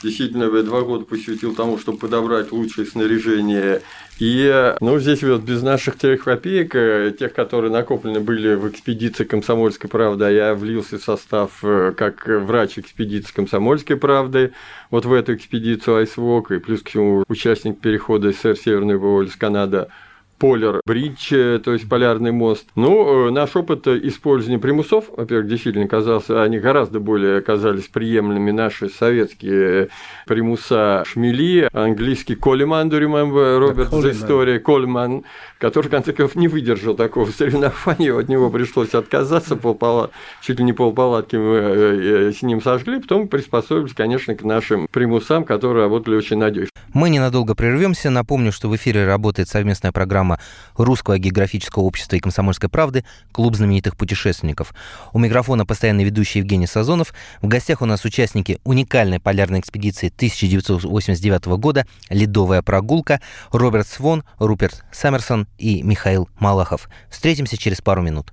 э, 0.02 0.04
действительно 0.04 0.50
два 0.64 0.82
года 0.82 1.06
посвятил 1.06 1.56
тому, 1.56 1.78
чтобы 1.78 1.98
подобрать 1.98 2.52
лучшее 2.52 2.86
снаряжение. 2.86 3.82
И 4.20 4.76
ну, 4.82 5.00
здесь 5.00 5.24
вот 5.24 5.42
без 5.42 5.62
наших 5.62 5.96
трех 5.98 6.24
копеек, 6.24 6.76
э, 6.76 7.14
тех, 7.18 7.34
которые 7.34 7.72
накоплены 7.72 8.20
были 8.20 8.56
в 8.56 8.70
экспедиции 8.70 9.24
«Комсомольской 9.24 9.90
правды», 9.90 10.26
а 10.26 10.30
я 10.30 10.54
влился 10.54 10.98
в 10.98 11.04
состав 11.04 11.62
как 11.62 12.28
врач 12.28 12.80
экспедиции 12.80 13.34
«Комсомольской 13.34 13.98
правды», 13.98 14.54
вот 14.90 15.06
в 15.06 15.14
эту 15.14 15.36
экспедицию 15.36 15.98
«Айсвок», 15.98 16.52
и 16.52 16.60
плюс 16.60 16.82
к 16.82 16.90
всему 16.90 17.24
участник 17.28 17.80
перехода 17.80 18.32
СССР 18.32 18.58
Северный 18.58 19.00
Полюс 19.00 19.36
Канада– 19.36 19.90
Полер 20.40 20.82
Бридж, 20.86 21.34
э, 21.34 21.60
то 21.60 21.74
есть 21.74 21.88
полярный 21.90 22.32
мост. 22.32 22.68
Ну, 22.76 23.28
э, 23.28 23.32
наш 23.32 23.56
опыт 23.56 23.88
использования 23.88 24.60
примусов, 24.60 25.06
во-первых, 25.16 25.48
действительно 25.48 25.88
казался, 25.88 26.42
они 26.42 26.60
гораздо 26.60 27.00
более 27.00 27.38
оказались 27.38 27.88
приемлемыми 27.88 28.52
наши 28.52 28.90
советские 28.90 29.90
примуса 30.26 31.04
шмели, 31.06 31.70
английский 31.74 32.36
Колеман, 32.36 32.90
do 32.90 33.00
remember, 33.00 33.60
Роберт 33.60 33.92
за 33.92 34.12
история, 34.12 34.60
Колеман, 34.60 35.24
который, 35.58 35.88
в 35.88 35.92
конце 35.92 36.14
концов, 36.14 36.36
не 36.36 36.48
выдержал 36.48 36.96
такого 36.96 37.30
соревнования, 37.38 38.18
от 38.18 38.30
него 38.30 38.50
пришлось 38.50 38.94
отказаться, 38.94 39.56
полпалат, 39.56 40.12
чуть 40.42 40.60
ли 40.60 40.66
не 40.66 40.74
полпалатки 40.74 41.36
мы 41.36 41.56
э, 41.56 42.32
с 42.32 42.42
ним 42.42 42.62
сожгли, 42.62 43.00
потом 43.00 43.28
приспособились, 43.28 43.94
конечно, 43.94 44.36
к 44.36 44.44
нашим 44.44 44.88
примусам, 44.90 45.44
которые 45.44 45.84
работали 45.84 46.16
очень 46.16 46.38
надежно. 46.38 46.70
Мы 46.94 47.10
ненадолго 47.10 47.56
прервемся. 47.56 48.10
Напомню, 48.10 48.52
что 48.52 48.68
в 48.68 48.76
эфире 48.76 49.06
работает 49.06 49.48
совместная 49.48 49.92
программа 49.92 50.29
Русского 50.76 51.18
географического 51.18 51.84
общества 51.84 52.18
и 52.18 52.20
Комсомольской 52.20 52.70
правды 52.70 53.06
«Клуб 53.32 53.56
знаменитых 53.56 53.96
путешественников». 53.96 54.74
У 55.14 55.20
микрофона 55.20 55.66
постоянно 55.66 56.02
ведущий 56.02 56.40
Евгений 56.40 56.68
Сазонов. 56.68 57.14
В 57.42 57.48
гостях 57.48 57.82
у 57.82 57.86
нас 57.86 58.06
участники 58.06 58.60
уникальной 58.64 59.20
полярной 59.20 59.60
экспедиции 59.60 60.12
1989 60.16 61.46
года 61.58 61.88
«Ледовая 62.10 62.62
прогулка» 62.62 63.22
Роберт 63.52 63.88
Свон, 63.88 64.24
Руперт 64.38 64.84
Саммерсон 64.92 65.48
и 65.58 65.82
Михаил 65.84 66.30
Малахов. 66.40 66.90
Встретимся 67.10 67.58
через 67.58 67.82
пару 67.82 68.02
минут. 68.02 68.32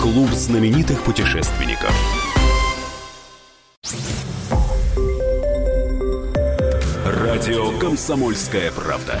Клуб 0.00 0.30
знаменитых 0.30 1.02
путешественников. 1.02 1.92
Радио 7.04 7.78
«Комсомольская 7.78 8.70
правда». 8.72 9.20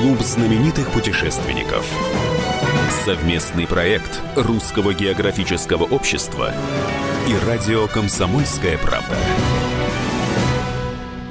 Клуб 0.00 0.22
знаменитых 0.22 0.90
путешественников. 0.92 1.86
Совместный 3.04 3.66
проект 3.66 4.18
Русского 4.34 4.94
географического 4.94 5.84
общества 5.84 6.54
и 7.28 7.46
радио 7.46 7.86
«Комсомольская 7.86 8.78
правда». 8.78 9.14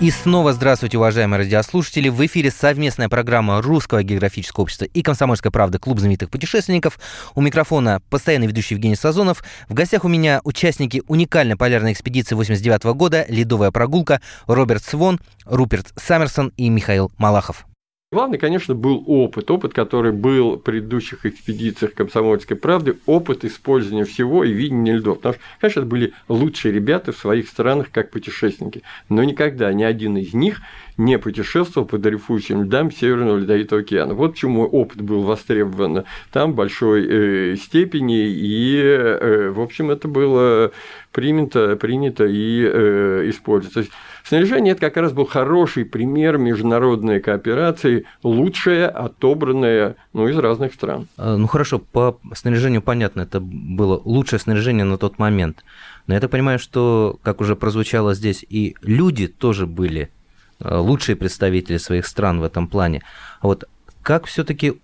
И 0.02 0.12
снова 0.12 0.54
здравствуйте, 0.54 1.00
уважаемые 1.00 1.40
радиослушатели. 1.40 2.10
В 2.10 2.24
эфире 2.28 2.52
совместная 2.52 3.10
программа 3.10 3.60
Русского 3.60 4.04
географического 4.04 4.66
общества 4.66 4.86
и 4.86 5.02
«Комсомольской 5.02 5.50
правды» 5.50 5.80
Клуб 5.80 5.98
знаменитых 5.98 6.30
путешественников. 6.30 7.00
У 7.34 7.42
микрофона 7.42 8.04
постоянный 8.12 8.46
ведущий 8.46 8.76
Евгений 8.76 8.96
Сазонов. 8.96 9.44
В 9.68 9.74
гостях 9.74 10.06
у 10.06 10.08
меня 10.08 10.42
участники 10.44 11.02
уникальной 11.08 11.56
полярной 11.56 11.94
экспедиции 11.94 12.36
89 12.36 12.84
года 12.96 13.26
«Ледовая 13.30 13.72
прогулка» 13.72 14.22
Роберт 14.46 14.84
Свон, 14.84 15.20
Руперт 15.46 15.88
Саммерсон 15.96 16.54
и 16.56 16.70
Михаил 16.70 17.12
Малахов. 17.18 17.66
Главный, 18.12 18.40
конечно, 18.40 18.74
был 18.74 19.04
опыт. 19.06 19.52
Опыт, 19.52 19.72
который 19.72 20.12
был 20.12 20.56
в 20.56 20.62
предыдущих 20.62 21.28
экспедициях 21.28 21.94
«Комсомольской 21.94 22.58
правды», 22.58 22.98
опыт 23.06 23.46
использования 23.46 24.04
всего 24.04 24.44
и 24.44 24.52
видения 24.52 24.96
льдов. 24.96 25.18
Потому 25.18 25.36
что, 25.36 25.44
конечно, 25.62 25.80
это 25.82 25.90
были 25.90 26.14
лучшие 26.28 26.72
ребята 26.72 27.12
в 27.12 27.18
своих 27.18 27.48
странах 27.48 27.92
как 27.92 28.10
путешественники. 28.10 28.82
Но 29.10 29.24
никогда 29.24 29.72
ни 29.74 29.84
один 29.84 30.18
из 30.18 30.34
них 30.34 30.60
не 30.98 31.20
путешествовал 31.20 31.88
по 31.88 32.00
дрейфующим 32.00 32.64
льдам 32.64 32.92
Северного 32.92 33.38
Ледовитого 33.38 33.82
океана. 33.82 34.16
Вот 34.16 34.32
почему 34.32 34.66
опыт 34.66 35.02
был 35.02 35.22
востребован 35.22 36.06
там 36.32 36.54
в 36.54 36.56
большой 36.56 37.06
э, 37.08 37.56
степени, 37.58 38.28
и, 38.28 38.82
э, 38.82 39.52
в 39.52 39.62
общем, 39.62 39.92
это 39.92 40.08
было 40.08 40.72
принято, 41.12 41.76
принято 41.76 42.26
и 42.26 42.64
э, 42.66 43.30
используется. 43.30 43.86
Снаряжение– 44.30 44.72
это 44.74 44.82
как 44.82 44.98
раз 44.98 45.12
был 45.12 45.26
хороший 45.26 45.86
пример 45.86 46.38
международной 46.38 47.20
кооперации, 47.20 48.06
лучшее, 48.22 48.86
отобранное 48.86 49.96
ну, 50.14 50.28
из 50.28 50.38
разных 50.38 50.76
стран. 50.76 51.08
А, 51.18 51.36
ну 51.36 51.48
хорошо, 51.48 51.80
по 51.80 52.20
снаряжению 52.36 52.84
понятно, 52.84 53.22
это 53.22 53.40
было 53.40 54.00
лучшее 54.06 54.40
снаряжение 54.40 54.86
на 54.86 55.00
тот 55.00 55.18
момент. 55.18 55.64
Но 56.06 56.14
я 56.14 56.20
так 56.20 56.30
понимаю, 56.30 56.60
что, 56.60 57.18
как 57.24 57.42
уже 57.42 57.56
прозвучало 57.56 58.14
здесь, 58.14 58.46
и 58.48 58.76
люди 58.84 59.26
тоже 59.26 59.66
были 59.66 60.12
а, 60.60 60.80
лучшие 60.80 61.16
представители 61.16 61.78
своих 61.78 62.06
стран 62.06 62.40
в 62.40 62.44
этом 62.44 62.68
плане. 62.68 63.02
А 63.42 63.48
вот 63.48 63.64
как 64.04 64.28
все-таки 64.28 64.80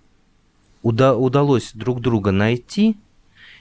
уда- 0.82 1.16
удалось 1.16 1.70
друг 1.76 2.02
друга 2.02 2.32
найти, 2.32 2.98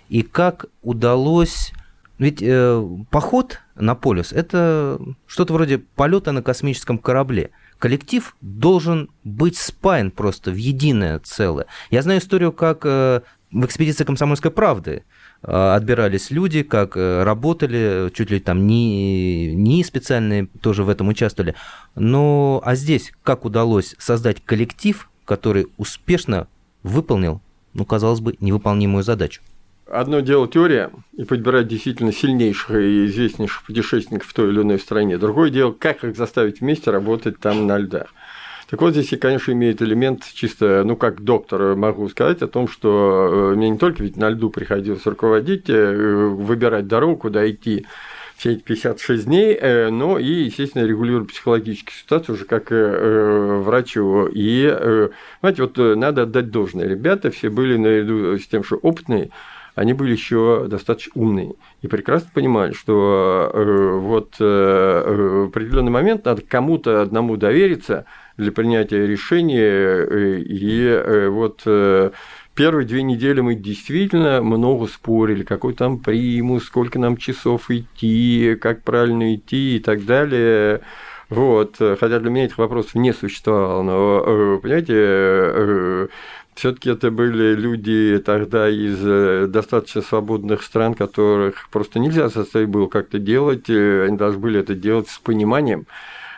и 0.08 0.22
как 0.22 0.64
удалось 0.80 1.74
ведь 2.18 2.42
э, 2.42 2.82
поход 3.10 3.60
на 3.76 3.94
полюс– 3.94 4.32
это 4.32 5.00
что-то 5.26 5.52
вроде 5.52 5.78
полета 5.78 6.32
на 6.32 6.42
космическом 6.42 6.98
корабле. 6.98 7.50
Коллектив 7.78 8.36
должен 8.40 9.10
быть 9.24 9.56
спаян 9.56 10.10
просто 10.10 10.50
в 10.50 10.56
единое 10.56 11.18
целое. 11.18 11.66
Я 11.90 12.02
знаю 12.02 12.20
историю, 12.20 12.52
как 12.52 12.82
э, 12.84 13.20
в 13.50 13.64
экспедиции 13.66 14.04
«Комсомольской 14.04 14.50
правды» 14.50 15.04
э, 15.42 15.74
отбирались 15.74 16.30
люди, 16.30 16.62
как 16.62 16.96
э, 16.96 17.22
работали, 17.24 18.10
чуть 18.14 18.30
ли 18.30 18.40
там 18.40 18.66
не, 18.66 19.54
не 19.54 19.84
специальные 19.84 20.46
тоже 20.60 20.84
в 20.84 20.88
этом 20.88 21.08
участвовали. 21.08 21.54
Но 21.94 22.62
а 22.64 22.74
здесь 22.74 23.12
как 23.22 23.44
удалось 23.44 23.94
создать 23.98 24.44
коллектив, 24.44 25.10
который 25.24 25.66
успешно 25.76 26.46
выполнил, 26.82 27.40
ну, 27.74 27.84
казалось 27.84 28.20
бы, 28.20 28.36
невыполнимую 28.40 29.02
задачу? 29.02 29.42
Одно 29.86 30.20
дело 30.20 30.48
теория 30.48 30.90
и 31.12 31.24
подбирать 31.24 31.68
действительно 31.68 32.10
сильнейших 32.10 32.70
и 32.70 33.06
известнейших 33.06 33.64
путешественников 33.64 34.28
в 34.28 34.32
той 34.32 34.50
или 34.50 34.62
иной 34.62 34.78
стране. 34.78 35.18
Другое 35.18 35.50
дело, 35.50 35.72
как 35.72 36.04
их 36.04 36.16
заставить 36.16 36.60
вместе 36.60 36.90
работать 36.90 37.38
там 37.38 37.66
на 37.66 37.78
льдах. 37.78 38.14
Так 38.70 38.80
вот, 38.80 38.92
здесь, 38.92 39.18
конечно, 39.20 39.52
имеет 39.52 39.82
элемент 39.82 40.24
чисто, 40.32 40.82
ну, 40.84 40.96
как 40.96 41.22
доктор 41.22 41.76
могу 41.76 42.08
сказать 42.08 42.40
о 42.40 42.48
том, 42.48 42.66
что 42.66 43.52
э, 43.52 43.56
мне 43.56 43.68
не 43.68 43.78
только 43.78 44.02
ведь 44.02 44.16
на 44.16 44.30
льду 44.30 44.48
приходилось 44.48 45.04
руководить, 45.04 45.68
э, 45.68 45.94
выбирать 45.94 46.88
дорогу, 46.88 47.16
куда 47.16 47.48
идти 47.48 47.86
все 48.36 48.52
эти 48.52 48.62
56 48.62 49.26
дней, 49.26 49.54
э, 49.54 49.90
но 49.90 50.18
и, 50.18 50.44
естественно, 50.44 50.84
регулировать 50.84 51.28
психологическую 51.28 51.94
ситуацию 51.94 52.34
уже 52.36 52.46
как 52.46 52.70
врачу. 52.70 54.28
И, 54.32 54.66
знаете, 55.40 55.62
вот 55.62 55.76
надо 55.76 56.22
отдать 56.22 56.50
должное. 56.50 56.88
Ребята 56.88 57.30
все 57.30 57.50
были 57.50 57.76
наряду 57.76 58.38
с 58.38 58.46
тем, 58.46 58.64
что 58.64 58.76
опытные, 58.76 59.30
они 59.74 59.92
были 59.92 60.12
еще 60.12 60.66
достаточно 60.68 61.12
умные 61.14 61.54
и 61.82 61.88
прекрасно 61.88 62.30
понимали, 62.32 62.72
что 62.72 63.50
э, 63.52 63.98
вот 63.98 64.36
э, 64.38 65.44
в 65.44 65.48
определенный 65.48 65.90
момент 65.90 66.24
надо 66.24 66.42
кому-то 66.42 67.02
одному 67.02 67.36
довериться 67.36 68.06
для 68.36 68.52
принятия 68.52 69.06
решения, 69.06 70.06
э, 70.08 70.38
и 70.40 71.28
вот 71.28 71.62
первые 72.54 72.86
две 72.86 73.02
недели 73.02 73.40
мы 73.40 73.56
действительно 73.56 74.42
много 74.42 74.86
спорили, 74.86 75.42
какой 75.42 75.74
там 75.74 75.98
примус, 75.98 76.64
сколько 76.64 76.98
нам 76.98 77.16
часов 77.16 77.70
идти, 77.70 78.56
как 78.60 78.82
правильно 78.82 79.34
идти 79.34 79.76
и 79.76 79.80
так 79.80 80.04
далее. 80.04 80.82
Вот, 81.30 81.76
хотя 81.78 82.20
для 82.20 82.30
меня 82.30 82.44
этих 82.44 82.58
вопросов 82.58 82.94
не 82.94 83.12
существовало, 83.12 83.82
но, 83.82 84.58
понимаете, 84.62 86.08
все-таки 86.54 86.90
это 86.90 87.10
были 87.10 87.54
люди 87.54 88.22
тогда 88.24 88.68
из 88.68 88.98
э, 89.02 89.46
достаточно 89.48 90.02
свободных 90.02 90.62
стран, 90.62 90.94
которых 90.94 91.68
просто 91.70 91.98
нельзя 91.98 92.28
заставить 92.28 92.68
было 92.68 92.86
как-то 92.86 93.18
делать, 93.18 93.68
э, 93.68 94.06
они 94.06 94.16
должны 94.16 94.40
были 94.40 94.60
это 94.60 94.74
делать 94.74 95.08
с 95.08 95.18
пониманием 95.18 95.86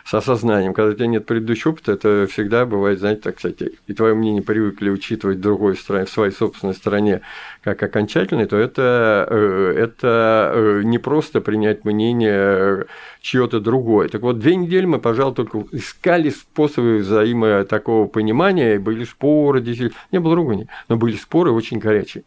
с 0.07 0.13
осознанием. 0.13 0.73
Когда 0.73 0.91
у 0.91 0.93
тебя 0.93 1.07
нет 1.07 1.25
предыдущего 1.25 1.71
опыта, 1.71 1.91
это 1.91 2.27
всегда 2.31 2.65
бывает, 2.65 2.99
знаете, 2.99 3.21
так 3.23 3.39
сказать, 3.39 3.57
и 3.87 3.93
твое 3.93 4.15
мнение 4.15 4.41
привыкли 4.41 4.89
учитывать 4.89 5.39
в 5.39 5.41
другой 5.41 5.75
стране, 5.75 6.05
в 6.05 6.09
своей 6.09 6.31
собственной 6.31 6.75
стране 6.75 7.19
как 7.61 7.83
окончательное, 7.83 8.45
то 8.45 8.55
это, 8.55 9.27
э, 9.29 9.73
это 9.77 10.51
э, 10.53 10.81
не 10.85 10.97
просто 10.97 11.41
принять 11.41 11.83
мнение 11.83 12.85
чье-то 13.19 13.59
другое. 13.59 14.07
Так 14.07 14.21
вот, 14.21 14.39
две 14.39 14.55
недели 14.55 14.85
мы, 14.85 14.99
пожалуй, 14.99 15.35
только 15.35 15.65
искали 15.73 16.29
способы 16.29 16.99
взаимо 16.99 17.65
такого 17.65 18.07
понимания, 18.07 18.79
были 18.79 19.03
споры, 19.03 19.59
действительно, 19.59 19.99
не 20.13 20.21
было 20.21 20.35
ругани, 20.35 20.69
но 20.87 20.95
были 20.95 21.17
споры 21.17 21.51
очень 21.51 21.79
горячие. 21.79 22.23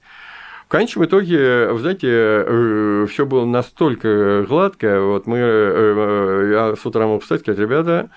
Конечном 0.71 1.07
итоге, 1.07 1.67
вы 1.73 1.81
знаете, 1.81 2.07
э, 2.09 3.07
все 3.11 3.27
было 3.27 3.45
настолько 3.45 4.47
гладко. 4.49 5.01
Вот 5.01 5.27
мы, 5.27 5.39
э, 5.39 6.51
я 6.53 6.77
с 6.77 6.87
утра 6.87 7.09
мог 7.09 7.23
встать, 7.23 7.41
сказать, 7.41 7.59
ребята, 7.59 8.11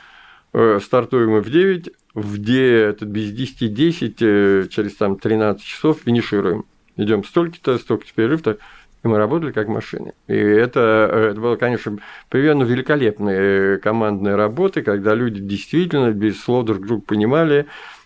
э, 0.54 0.80
стартуем 0.80 1.32
мы 1.32 1.42
в 1.42 1.50
9, 1.50 1.90
в 2.14 2.38
9, 2.38 3.02
без 3.02 3.32
10 3.32 3.74
10, 3.74 4.70
через 4.70 4.96
там 4.96 5.18
13 5.18 5.66
часов 5.66 6.02
финишируем. 6.06 6.66
Идем 6.96 7.24
столько-то, 7.24 7.80
столько-то 7.80 8.14
перерыв-то. 8.14 8.58
И 9.04 9.08
мы 9.08 9.18
работали 9.18 9.52
как 9.52 9.68
машины. 9.68 10.14
И 10.28 10.36
это, 10.36 11.32
это 11.32 11.42
было, 11.42 11.56
конечно, 11.56 11.98
примерно 12.30 12.66
великолепные 12.66 13.80
командные 13.80 14.36
работы, 14.36 14.84
когда 14.84 15.16
люди 15.16 15.42
действительно 15.42 16.12
без 16.12 16.40
слов 16.40 16.66
друг 16.66 16.86
друга 16.86 17.02
понимали, 17.02 17.66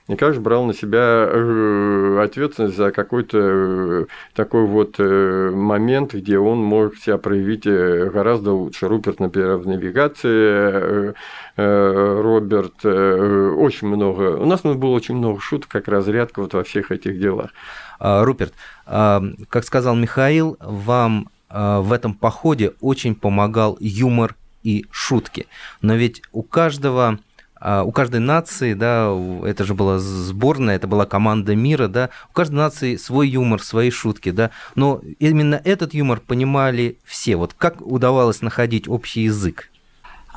Же 0.10 0.40
брал 0.40 0.66
на 0.66 0.74
себя 0.74 1.28
э, 1.30 2.22
ответственность 2.24 2.78
за 2.78 2.92
какой-то 2.92 3.38
э, 3.38 4.06
такой 4.34 4.66
вот 4.66 4.96
э, 5.00 5.52
момент, 5.54 6.14
где 6.14 6.40
он 6.40 6.60
мог 6.60 6.96
себя 6.96 7.18
проявить 7.18 7.66
гораздо 7.66 8.54
лучше. 8.54 8.88
Руперт, 8.88 9.20
например, 9.20 9.58
в 9.58 9.68
навигации, 9.68 11.14
Роберт, 11.58 12.86
очень 12.86 13.88
много. 13.88 14.38
У 14.38 14.46
нас 14.46 14.62
было 14.62 14.92
очень 14.92 15.16
много 15.16 15.40
шуток, 15.42 15.70
как 15.70 15.88
разрядка 15.88 16.42
вот 16.42 16.54
во 16.54 16.64
всех 16.64 16.92
этих 16.92 17.20
делах. 17.20 17.52
А, 18.00 18.24
Руперт, 18.24 18.54
а, 18.86 19.22
как 19.50 19.64
сказал 19.64 19.96
Михаил, 19.96 20.58
вам 20.60 21.30
а, 21.50 21.82
в 21.82 21.92
этом 21.92 22.14
походе 22.14 22.74
очень 22.80 23.16
помогал 23.16 23.78
юмор 23.80 24.36
и 24.64 24.86
шутки. 24.92 25.48
Но 25.82 25.96
ведь 25.96 26.22
у 26.32 26.44
каждого 26.44 27.20
у 27.62 27.92
каждой 27.92 28.20
нации, 28.20 28.74
да, 28.74 29.12
это 29.44 29.64
же 29.64 29.74
была 29.74 30.00
сборная, 30.00 30.76
это 30.76 30.88
была 30.88 31.06
команда 31.06 31.56
мира, 31.56 31.88
да, 31.88 32.10
у 32.30 32.34
каждой 32.34 32.56
нации 32.56 32.96
свой 32.98 33.30
юмор, 33.30 33.62
свои 33.62 33.90
шутки, 33.90 34.32
да, 34.32 34.52
но 34.76 35.02
именно 35.20 35.60
этот 35.64 35.94
юмор 35.94 36.20
понимали 36.20 36.98
все. 37.04 37.36
Вот 37.36 37.54
как 37.58 37.82
удавалось 37.82 38.42
находить 38.42 38.88
общий 38.88 39.22
язык? 39.22 39.70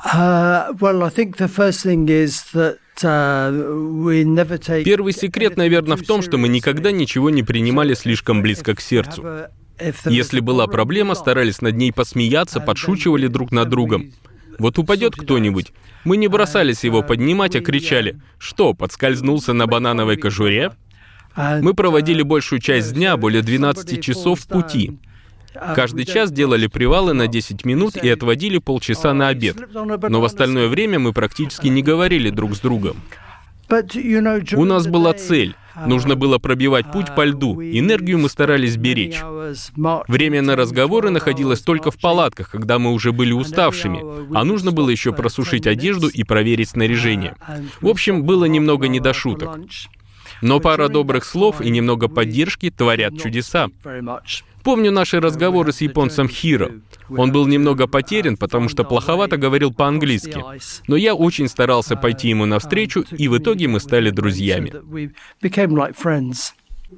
Uh, 0.03 0.73
Первый 4.83 5.13
секрет, 5.13 5.57
наверное, 5.57 5.95
в 5.97 6.03
том, 6.03 6.21
что 6.21 6.37
мы 6.37 6.47
никогда 6.47 6.91
ничего 6.91 7.29
не 7.29 7.43
принимали 7.43 7.93
слишком 7.93 8.41
близко 8.41 8.75
к 8.75 8.81
сердцу. 8.81 9.47
Если 10.05 10.39
была 10.39 10.67
проблема, 10.67 11.15
старались 11.15 11.61
над 11.61 11.75
ней 11.75 11.91
посмеяться, 11.91 12.59
подшучивали 12.59 13.27
друг 13.27 13.51
над 13.51 13.69
другом. 13.69 14.11
Вот 14.61 14.77
упадет 14.77 15.15
кто-нибудь. 15.15 15.73
Мы 16.03 16.17
не 16.17 16.27
бросались 16.27 16.83
его 16.83 17.01
поднимать, 17.01 17.55
а 17.55 17.61
кричали, 17.61 18.21
что, 18.37 18.75
подскользнулся 18.75 19.53
на 19.53 19.65
банановой 19.65 20.17
кожуре? 20.17 20.71
Мы 21.35 21.73
проводили 21.73 22.21
большую 22.21 22.59
часть 22.59 22.93
дня, 22.93 23.17
более 23.17 23.41
12 23.41 24.03
часов 24.03 24.41
в 24.41 24.47
пути. 24.47 24.99
Каждый 25.75 26.05
час 26.05 26.31
делали 26.31 26.67
привалы 26.67 27.13
на 27.13 27.27
10 27.27 27.65
минут 27.65 27.95
и 27.97 28.07
отводили 28.07 28.59
полчаса 28.59 29.15
на 29.15 29.29
обед. 29.29 29.57
Но 29.73 30.21
в 30.21 30.25
остальное 30.25 30.67
время 30.67 30.99
мы 30.99 31.11
практически 31.11 31.67
не 31.67 31.81
говорили 31.81 32.29
друг 32.29 32.55
с 32.55 32.59
другом. 32.59 32.97
У 34.57 34.65
нас 34.65 34.87
была 34.87 35.13
цель. 35.13 35.55
Нужно 35.87 36.15
было 36.15 36.37
пробивать 36.37 36.91
путь 36.91 37.15
по 37.15 37.23
льду. 37.23 37.61
Энергию 37.61 38.19
мы 38.19 38.29
старались 38.29 38.77
беречь. 38.77 39.21
Время 40.07 40.41
на 40.41 40.55
разговоры 40.55 41.09
находилось 41.09 41.61
только 41.61 41.91
в 41.91 41.97
палатках, 41.97 42.51
когда 42.51 42.79
мы 42.79 42.91
уже 42.91 43.11
были 43.11 43.31
уставшими, 43.31 44.35
а 44.35 44.43
нужно 44.43 44.71
было 44.71 44.89
еще 44.89 45.13
просушить 45.13 45.67
одежду 45.67 46.07
и 46.09 46.23
проверить 46.23 46.69
снаряжение. 46.69 47.35
В 47.79 47.87
общем, 47.87 48.23
было 48.23 48.45
немного 48.45 48.87
не 48.87 48.99
до 48.99 49.13
шуток. 49.13 49.59
Но 50.41 50.59
пара 50.59 50.87
добрых 50.87 51.23
слов 51.23 51.61
и 51.61 51.69
немного 51.69 52.07
поддержки 52.07 52.69
творят 52.71 53.21
чудеса. 53.21 53.69
Помню 54.63 54.91
наши 54.91 55.19
разговоры 55.19 55.71
с 55.71 55.81
японцем 55.81 56.27
Хиро. 56.27 56.71
Он 57.09 57.31
был 57.31 57.47
немного 57.47 57.87
потерян, 57.87 58.37
потому 58.37 58.69
что 58.69 58.83
плоховато 58.83 59.37
говорил 59.37 59.73
по-английски. 59.73 60.43
Но 60.87 60.95
я 60.95 61.15
очень 61.15 61.47
старался 61.47 61.95
пойти 61.95 62.29
ему 62.29 62.45
навстречу, 62.45 63.05
и 63.11 63.27
в 63.27 63.37
итоге 63.37 63.67
мы 63.67 63.79
стали 63.79 64.09
друзьями. 64.09 64.73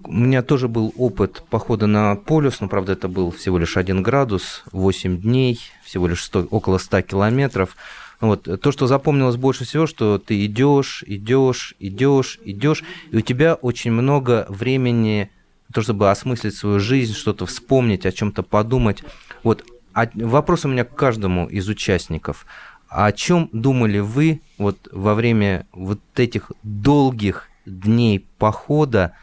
У 0.04 0.12
меня 0.12 0.42
тоже 0.42 0.68
был 0.68 0.92
опыт 0.98 1.44
похода 1.50 1.86
на 1.86 2.16
полюс, 2.16 2.62
но, 2.62 2.68
правда, 2.68 2.94
это 2.94 3.08
был 3.08 3.30
всего 3.32 3.60
лишь 3.60 3.78
один 3.78 4.02
градус, 4.02 4.64
8 4.72 5.22
дней, 5.22 5.60
всего 5.84 6.08
лишь 6.08 6.24
100, 6.24 6.48
около 6.50 6.80
100 6.80 7.02
километров. 7.04 7.76
Вот. 8.20 8.48
То, 8.62 8.72
что 8.72 8.88
запомнилось 8.88 9.36
больше 9.36 9.66
всего, 9.66 9.86
что 9.86 10.18
ты 10.18 10.46
идешь, 10.46 11.04
идешь, 11.06 11.76
идешь, 11.80 12.40
идешь, 12.44 12.84
и 13.12 13.18
у 13.18 13.22
тебя 13.22 13.54
очень 13.56 13.92
много 13.92 14.48
времени 14.50 15.30
то, 15.74 15.82
чтобы 15.82 16.10
осмыслить 16.10 16.56
свою 16.56 16.80
жизнь, 16.80 17.14
что-то 17.14 17.46
вспомнить, 17.46 18.06
о 18.06 18.12
чем-то 18.12 18.44
подумать. 18.44 19.04
Вот 19.44 19.66
а 19.94 20.10
вопрос 20.16 20.66
у 20.66 20.70
меня 20.70 20.86
к 20.86 20.96
каждому 20.96 21.48
из 21.48 21.68
участников. 21.68 22.46
О 22.90 23.12
чем 23.12 23.50
думали 23.52 24.00
вы 24.00 24.42
вот 24.58 24.88
во 24.92 25.14
время 25.16 25.68
вот 25.72 26.00
этих 26.16 26.52
долгих 26.64 27.48
дней 27.66 28.26
похода, 28.38 29.14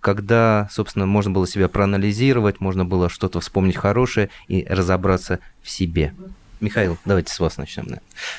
когда, 0.00 0.68
собственно, 0.70 1.06
можно 1.06 1.32
было 1.32 1.46
себя 1.46 1.68
проанализировать, 1.68 2.60
можно 2.60 2.84
было 2.84 3.08
что-то 3.08 3.40
вспомнить 3.40 3.76
хорошее 3.76 4.30
и 4.48 4.66
разобраться 4.68 5.40
в 5.62 5.70
себе? 5.70 6.14
Михаил, 6.60 6.98
давайте 7.04 7.32
с 7.32 7.38
вас 7.38 7.56
начнем. 7.56 7.86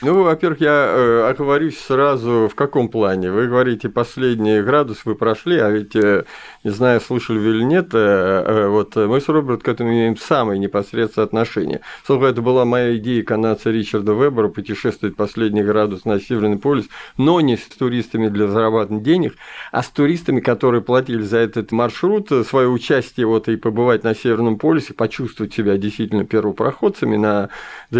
Ну, 0.02 0.24
во-первых, 0.24 0.60
я 0.60 0.72
э, 0.72 1.30
оговорюсь 1.30 1.80
сразу 1.80 2.50
в 2.52 2.56
каком 2.56 2.90
плане. 2.90 3.32
Вы 3.32 3.48
говорите, 3.48 3.88
последний 3.88 4.62
градус 4.62 5.06
вы 5.06 5.16
прошли, 5.16 5.58
а 5.58 5.70
ведь, 5.70 5.96
э, 5.96 6.26
не 6.64 6.72
знаю, 6.72 7.00
слышали 7.00 7.38
вы 7.38 7.50
или 7.52 7.64
нет, 7.64 7.90
э, 7.94 7.98
э, 7.98 8.68
вот 8.68 8.96
мы 8.96 9.22
с 9.22 9.28
Робертом 9.30 9.62
к 9.62 9.68
этому 9.68 9.92
имеем 9.92 10.18
самое 10.18 10.60
непосредственное 10.60 11.26
отношение. 11.26 11.82
Собственно, 12.06 12.32
это 12.32 12.42
была 12.42 12.66
моя 12.66 12.98
идея 12.98 13.24
канадца 13.24 13.72
Ричарда 13.72 14.12
Вебера 14.12 14.50
путешествовать 14.50 15.16
последний 15.16 15.64
градус 15.64 16.06
на 16.06 16.20
Северный 16.20 16.58
полюс, 16.58 16.88
но 17.18 17.40
не 17.40 17.56
с 17.56 17.62
туристами 17.62 18.28
для 18.28 18.48
зарабатывания 18.48 19.04
денег, 19.04 19.36
а 19.72 19.82
с 19.82 19.88
туристами, 19.88 20.42
которые 20.42 20.82
платили 20.82 21.22
за 21.22 21.38
этот 21.38 21.72
маршрут, 21.72 22.32
э, 22.32 22.44
свое 22.44 22.68
участие 22.68 23.28
вот 23.28 23.48
и 23.48 23.56
побывать 23.56 24.04
на 24.04 24.14
Северном 24.14 24.58
полюсе, 24.58 24.94
почувствовать 24.94 25.54
себя 25.54 25.78
действительно 25.78 26.26
первопроходцами 26.26 27.16
на 27.16 27.50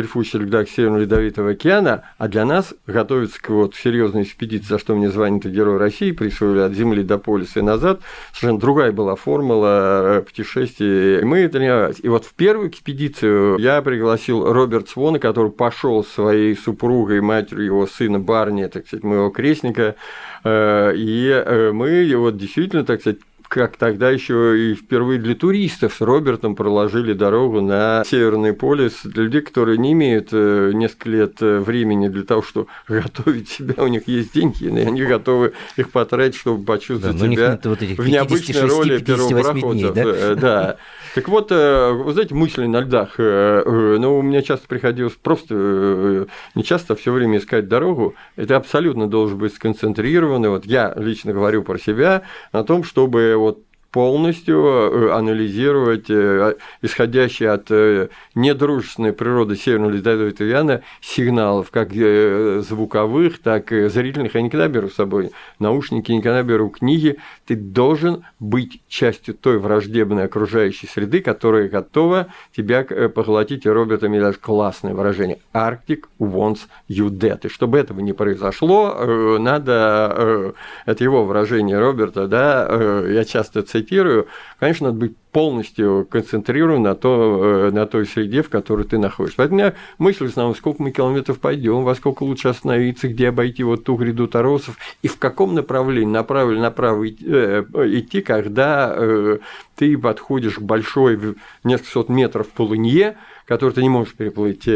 дрейфующих 0.10 0.42
льдах 0.42 0.70
Северного 0.70 1.02
Ледовитого 1.02 1.52
океана, 1.52 2.04
а 2.18 2.28
для 2.28 2.46
нас 2.46 2.74
готовится 2.88 3.42
к 3.42 3.50
вот 3.50 3.76
серьезной 3.76 4.24
экспедиции, 4.24 4.68
за 4.70 4.80
что 4.80 4.96
мне 4.96 5.10
звонит 5.10 5.46
Герой 5.46 5.78
России, 5.78 6.12
присвоили 6.12 6.60
от 6.60 6.74
Земли 6.74 7.04
до 7.04 7.18
полюса 7.18 7.60
и 7.60 7.64
назад. 7.64 8.02
Совершенно 8.34 8.60
другая 8.60 8.92
была 8.92 9.16
формула 9.16 10.18
э, 10.18 10.22
путешествия. 10.22 11.22
Мы 11.24 11.48
тренировались. 11.48 12.00
И 12.02 12.10
вот 12.10 12.26
в 12.26 12.34
первую 12.34 12.70
экспедицию 12.70 13.58
я 13.60 13.82
пригласил 13.82 14.52
Роберт 14.52 14.90
Свона, 14.90 15.20
который 15.20 15.52
пошел 15.52 16.04
с 16.04 16.10
своей 16.10 16.56
супругой, 16.56 17.22
матерью 17.22 17.66
его 17.66 17.88
сына 17.88 18.20
Барни, 18.20 18.66
так 18.66 18.88
сказать, 18.88 19.04
моего 19.04 19.30
крестника, 19.30 19.96
э, 20.44 20.94
и 20.96 21.30
э, 21.30 21.72
мы 21.72 22.12
вот 22.16 22.38
действительно, 22.38 22.84
так 22.84 23.02
сказать, 23.02 23.20
как 23.50 23.78
тогда 23.78 24.12
еще 24.12 24.58
и 24.58 24.76
впервые 24.76 25.20
для 25.20 25.34
туристов 25.34 25.96
с 25.96 26.02
Робертом 26.02 26.56
проложили 26.56 27.14
дорогу 27.14 27.62
на 27.62 28.04
Северный 28.06 28.54
полюс 28.54 29.02
для 29.04 29.24
людей, 29.24 29.42
которые 29.42 29.80
не 29.80 29.94
имеют 29.94 30.30
э, 30.32 30.72
несколько 30.74 31.10
лет 31.10 31.42
э, 31.42 31.58
времени 31.60 32.10
для 32.10 32.24
того, 32.24 32.44
чтобы 32.44 32.68
готовить 32.88 33.50
себя, 33.50 33.84
у 33.84 33.88
них 33.88 34.08
есть 34.08 34.34
деньги, 34.34 34.66
и 34.66 34.80
они 34.80 35.02
готовы 35.02 35.54
их 35.78 35.90
потратить, 35.90 36.40
чтобы 36.40 36.64
почувствовать 36.64 37.18
да, 37.18 37.26
себя 37.26 37.60
вот 37.64 37.82
в 37.82 38.08
необычной 38.08 38.62
роли 38.62 39.00
первопроходцев. 39.00 39.94
Да? 39.96 40.04
Э, 40.06 40.36
да. 40.36 40.78
Так 41.16 41.28
вот, 41.28 41.52
вы 41.52 42.14
знаете, 42.14 42.36
мысли 42.36 42.66
на 42.66 42.82
льдах, 42.82 43.18
ну, 43.18 44.20
у 44.20 44.22
меня 44.22 44.42
часто 44.42 44.68
приходилось 44.68 45.14
просто, 45.14 46.28
не 46.56 46.64
часто, 46.64 46.94
а 46.94 46.96
все 46.96 47.12
время 47.12 47.38
искать 47.40 47.68
дорогу, 47.68 48.16
это 48.36 48.56
абсолютно 48.56 49.08
должен 49.08 49.38
быть 49.38 49.54
сконцентрировано, 49.54 50.50
вот 50.52 50.66
я 50.66 50.94
лично 50.96 51.34
говорю 51.34 51.64
про 51.64 51.78
себя, 51.78 52.24
на 52.54 52.64
том, 52.64 52.84
чтобы 52.84 53.36
вот 53.36 53.64
полностью 53.92 54.58
э, 54.66 55.12
анализировать 55.12 56.10
э, 56.10 56.56
исходящие 56.82 57.52
от 57.52 57.72
э, 57.72 58.10
недружественной 58.36 59.14
природы 59.14 59.56
Северного 59.56 59.92
Ледовитого 59.92 60.30
океана 60.30 60.82
сигналов, 61.02 61.72
как 61.72 61.92
звуковых, 61.92 63.40
так 63.40 63.72
и 63.72 63.88
зрительных. 63.90 64.36
Я 64.36 64.42
никогда 64.42 64.68
беру 64.68 64.90
с 64.90 64.96
собой 64.96 65.32
наушники, 65.58 66.12
никогда 66.12 66.44
беру 66.44 66.70
книги. 66.70 67.18
Ты 67.46 67.56
должен 67.56 68.26
быть 68.40 68.82
частью 68.88 69.34
той 69.34 69.58
враждебной 69.58 70.26
окружающей 70.26 70.88
среды, 70.88 71.22
которая 71.22 71.68
готова 71.68 72.28
тебя 72.56 72.84
поглотить. 72.84 73.66
И 73.66 73.70
Роберта 73.70 74.08
Миллер 74.08 74.36
классное 74.36 74.94
выражение. 74.94 75.40
Arctic 75.54 76.06
wants 76.20 76.62
you 76.88 77.10
dead. 77.10 77.40
И 77.44 77.50
чтобы 77.50 77.80
этого 77.80 78.00
не 78.02 78.14
произошло, 78.14 79.38
надо, 79.40 80.54
это 80.86 81.04
его 81.04 81.26
выражение 81.26 81.80
Роберта, 81.80 82.28
да, 82.28 83.04
я 83.08 83.26
часто 83.26 83.62
цитирую, 83.64 83.79
цитирую, 83.82 84.28
конечно, 84.60 84.88
надо 84.88 85.00
быть 85.00 85.16
полностью 85.32 86.08
концентрирован 86.10 86.82
на, 86.82 86.96
то, 86.96 87.68
э, 87.68 87.72
на 87.72 87.86
той 87.86 88.06
среде, 88.06 88.42
в 88.42 88.50
которой 88.50 88.86
ты 88.86 88.98
находишься. 88.98 89.38
Поэтому 89.38 89.60
у 89.60 89.62
меня 89.62 89.74
мысль 90.00 90.26
в 90.26 90.30
основном, 90.30 90.56
сколько 90.56 90.82
мы 90.82 90.92
километров 90.92 91.40
пойдем, 91.40 91.84
во 91.84 91.94
сколько 91.96 92.24
лучше 92.24 92.48
остановиться, 92.48 93.08
где 93.08 93.30
обойти 93.30 93.64
вот 93.64 93.84
ту 93.84 93.96
гряду 93.96 94.28
торосов, 94.28 94.78
и 95.04 95.08
в 95.08 95.18
каком 95.18 95.54
направлении, 95.54 96.12
направо 96.12 96.52
или 96.52 96.60
направо 96.60 97.06
э, 97.06 97.10
идти, 97.10 98.22
когда 98.22 98.94
э, 98.96 99.38
ты 99.76 99.98
подходишь 99.98 100.56
к 100.56 100.62
большой, 100.62 101.36
несколько 101.64 101.92
сот 101.92 102.10
метров 102.10 102.48
полынье, 102.48 103.18
который 103.46 103.72
ты 103.72 103.82
не 103.82 103.90
можешь 103.90 104.14
переплыть, 104.14 104.70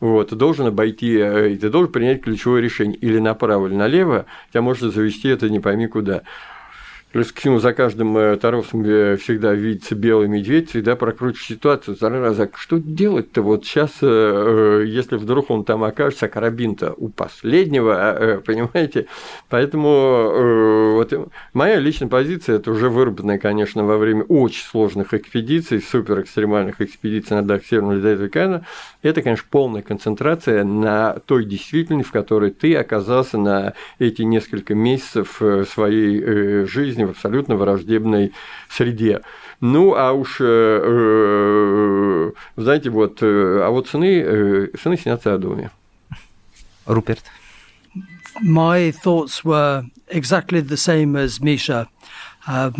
вот, 0.00 0.30
ты 0.30 0.36
должен 0.36 0.66
обойти, 0.66 1.16
и 1.16 1.56
ты 1.56 1.68
должен 1.68 1.92
принять 1.92 2.22
ключевое 2.22 2.62
решение, 2.62 2.96
или 2.96 3.18
направо, 3.18 3.66
или 3.66 3.74
налево, 3.74 4.24
тебя 4.50 4.62
может 4.62 4.94
завести 4.94 5.28
это 5.28 5.50
не 5.50 5.60
пойми 5.60 5.86
куда. 5.86 6.22
Плюс 7.16 7.32
к 7.32 7.38
всему 7.38 7.60
за 7.60 7.72
каждым 7.72 8.14
э, 8.18 8.36
торговцем 8.36 8.84
э, 8.84 9.16
всегда 9.16 9.54
видится 9.54 9.94
белый 9.94 10.28
медведь, 10.28 10.68
всегда 10.68 10.96
прокручивает 10.96 11.46
ситуацию. 11.46 11.96
Второй 11.96 12.20
раз, 12.20 12.38
а 12.38 12.50
что 12.54 12.76
делать-то? 12.76 13.40
Вот 13.40 13.64
сейчас, 13.64 13.90
э, 14.02 14.84
если 14.86 15.16
вдруг 15.16 15.50
он 15.50 15.64
там 15.64 15.82
окажется, 15.82 16.28
карабин-то 16.28 16.92
у 16.98 17.08
последнего, 17.08 18.42
понимаете? 18.44 19.06
Поэтому 19.48 20.92
вот 20.96 21.30
моя 21.54 21.78
личная 21.78 22.08
позиция, 22.08 22.56
это 22.56 22.70
уже 22.70 22.90
выработанная, 22.90 23.38
конечно, 23.38 23.82
во 23.82 23.96
время 23.96 24.24
очень 24.24 24.66
сложных 24.66 25.14
экспедиций, 25.14 25.80
супер 25.80 26.20
экстремальных 26.20 26.82
экспедиций 26.82 27.34
на 27.34 27.42
дах 27.42 27.64
Северного 27.64 27.94
Ледовитого 27.94 28.26
океана, 28.26 28.66
это, 29.00 29.22
конечно, 29.22 29.46
полная 29.50 29.80
концентрация 29.80 30.64
на 30.64 31.18
той 31.24 31.46
действительности, 31.46 32.10
в 32.10 32.12
которой 32.12 32.50
ты 32.50 32.74
оказался 32.76 33.38
на 33.38 33.72
эти 33.98 34.20
несколько 34.20 34.74
месяцев 34.74 35.40
своей 35.72 36.66
жизни, 36.66 37.05
в 37.06 37.10
абсолютно 37.10 37.56
враждебной 37.56 38.32
среде. 38.68 39.22
Ну, 39.60 39.94
а 39.94 40.12
уж, 40.12 40.40
э, 40.40 40.44
э, 40.44 42.32
знаете, 42.56 42.90
вот, 42.90 43.22
э, 43.22 43.60
а 43.62 43.70
вот 43.70 43.88
сыны, 43.88 44.70
сыны 44.80 44.96
снятся 44.98 45.34
о 45.34 45.38
доме. 45.38 45.70
Руперт. 46.84 47.24
My 48.42 48.90
thoughts 48.90 49.42
were 49.44 49.84
exactly 50.08 50.60
the 50.60 50.76
same 50.76 51.16
as 51.16 51.40
Misha. 51.40 51.88
Uh, 52.46 52.70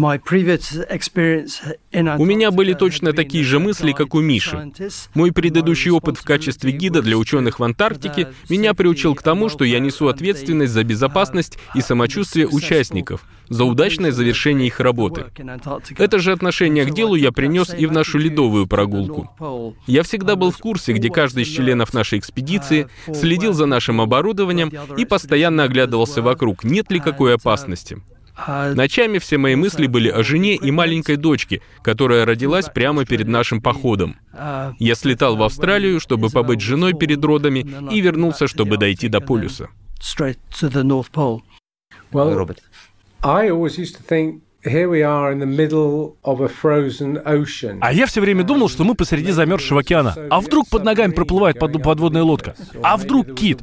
у 2.18 2.24
меня 2.24 2.52
были 2.52 2.72
точно 2.74 3.12
такие 3.12 3.42
же 3.42 3.58
мысли, 3.58 3.90
как 3.90 4.14
у 4.14 4.20
Миши. 4.20 4.70
Мой 5.14 5.32
предыдущий 5.32 5.90
опыт 5.90 6.18
в 6.18 6.22
качестве 6.22 6.70
гида 6.70 7.02
для 7.02 7.16
ученых 7.16 7.58
в 7.58 7.64
Антарктике 7.64 8.28
меня 8.48 8.74
приучил 8.74 9.16
к 9.16 9.22
тому, 9.22 9.48
что 9.48 9.64
я 9.64 9.80
несу 9.80 10.06
ответственность 10.06 10.72
за 10.72 10.84
безопасность 10.84 11.58
и 11.74 11.80
самочувствие 11.80 12.46
участников, 12.46 13.24
за 13.48 13.64
удачное 13.64 14.12
завершение 14.12 14.68
их 14.68 14.78
работы. 14.78 15.24
Это 15.98 16.20
же 16.20 16.30
отношение 16.30 16.84
к 16.84 16.94
делу 16.94 17.16
я 17.16 17.32
принес 17.32 17.74
и 17.76 17.86
в 17.86 17.92
нашу 17.92 18.18
ледовую 18.18 18.68
прогулку. 18.68 19.76
Я 19.88 20.04
всегда 20.04 20.36
был 20.36 20.52
в 20.52 20.58
курсе, 20.58 20.92
где 20.92 21.10
каждый 21.10 21.42
из 21.42 21.48
членов 21.48 21.92
нашей 21.92 22.20
экспедиции 22.20 22.86
следил 23.12 23.52
за 23.52 23.66
нашим 23.66 24.00
оборудованием 24.00 24.72
и 24.96 25.04
постоянно 25.04 25.64
оглядывался 25.64 26.22
вокруг, 26.22 26.62
нет 26.62 26.92
ли 26.92 27.00
какой 27.00 27.34
опасности. 27.34 28.00
Ночами 28.74 29.18
все 29.18 29.38
мои 29.38 29.56
мысли 29.56 29.86
были 29.86 30.08
о 30.08 30.22
жене 30.22 30.56
и 30.56 30.70
маленькой 30.70 31.16
дочке, 31.16 31.62
которая 31.82 32.24
родилась 32.26 32.66
прямо 32.68 33.04
перед 33.06 33.28
нашим 33.28 33.62
походом. 33.62 34.16
Я 34.78 34.94
слетал 34.94 35.36
в 35.36 35.42
Австралию, 35.42 36.00
чтобы 36.00 36.28
побыть 36.28 36.60
с 36.60 36.64
женой 36.64 36.92
перед 36.94 37.24
родами, 37.24 37.66
и 37.90 38.00
вернулся, 38.00 38.46
чтобы 38.46 38.76
дойти 38.76 39.08
до 39.08 39.20
полюса. 39.20 39.68
Роберт. 42.34 42.62
А 47.80 47.92
я 47.92 48.06
все 48.06 48.20
время 48.20 48.42
думал, 48.42 48.68
что 48.68 48.84
мы 48.84 48.94
посреди 48.94 49.30
замерзшего 49.30 49.80
океана. 49.80 50.14
А 50.30 50.40
вдруг 50.40 50.68
под 50.68 50.84
ногами 50.84 51.12
проплывает 51.12 51.58
под 51.58 51.82
подводная 51.82 52.22
лодка? 52.22 52.54
А 52.82 52.96
вдруг 52.96 53.34
кит? 53.34 53.60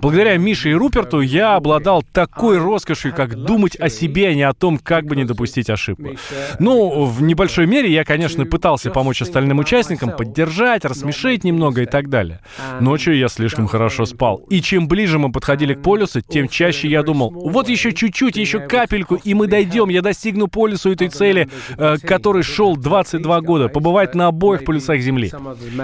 Благодаря 0.00 0.36
Мише 0.36 0.70
и 0.70 0.74
Руперту 0.74 1.20
я 1.20 1.56
обладал 1.56 2.02
такой 2.02 2.58
роскошью, 2.58 3.14
как 3.14 3.36
думать 3.36 3.76
о 3.78 3.88
себе, 3.88 4.28
а 4.28 4.34
не 4.34 4.42
о 4.42 4.52
том, 4.52 4.78
как 4.78 5.04
бы 5.06 5.16
не 5.16 5.24
допустить 5.24 5.70
ошибку. 5.70 6.16
Ну, 6.58 7.04
в 7.04 7.22
небольшой 7.22 7.66
мере 7.66 7.90
я, 7.92 8.04
конечно, 8.04 8.44
пытался 8.44 8.90
помочь 8.90 9.22
остальным 9.22 9.58
участникам, 9.58 10.10
поддержать, 10.16 10.84
рассмешить 10.84 11.44
немного 11.44 11.82
и 11.82 11.86
так 11.86 12.08
далее. 12.08 12.40
Ночью 12.80 13.16
я 13.16 13.28
слишком 13.28 13.66
хорошо 13.66 14.04
спал. 14.04 14.38
И 14.50 14.60
чем 14.60 14.88
ближе 14.88 15.18
мы 15.18 15.30
подходили 15.30 15.74
к 15.74 15.82
полюсу, 15.82 16.20
тем 16.20 16.48
чаще 16.48 16.88
я 16.88 17.02
думал, 17.02 17.30
вот 17.30 17.68
еще 17.68 17.92
чуть-чуть, 17.92 18.36
еще 18.36 18.60
капельку, 18.60 19.14
и 19.14 19.34
мы 19.34 19.46
дойдем, 19.46 19.88
я 19.88 20.02
достигну 20.02 20.39
достигну 20.40 20.48
полюсу 20.48 20.92
этой 20.92 21.08
цели, 21.08 21.48
э, 21.76 21.96
который 22.02 22.42
шел 22.42 22.76
22 22.76 23.40
года, 23.40 23.68
побывать 23.68 24.14
на 24.14 24.28
обоих 24.28 24.64
полюсах 24.64 25.00
Земли. 25.00 25.30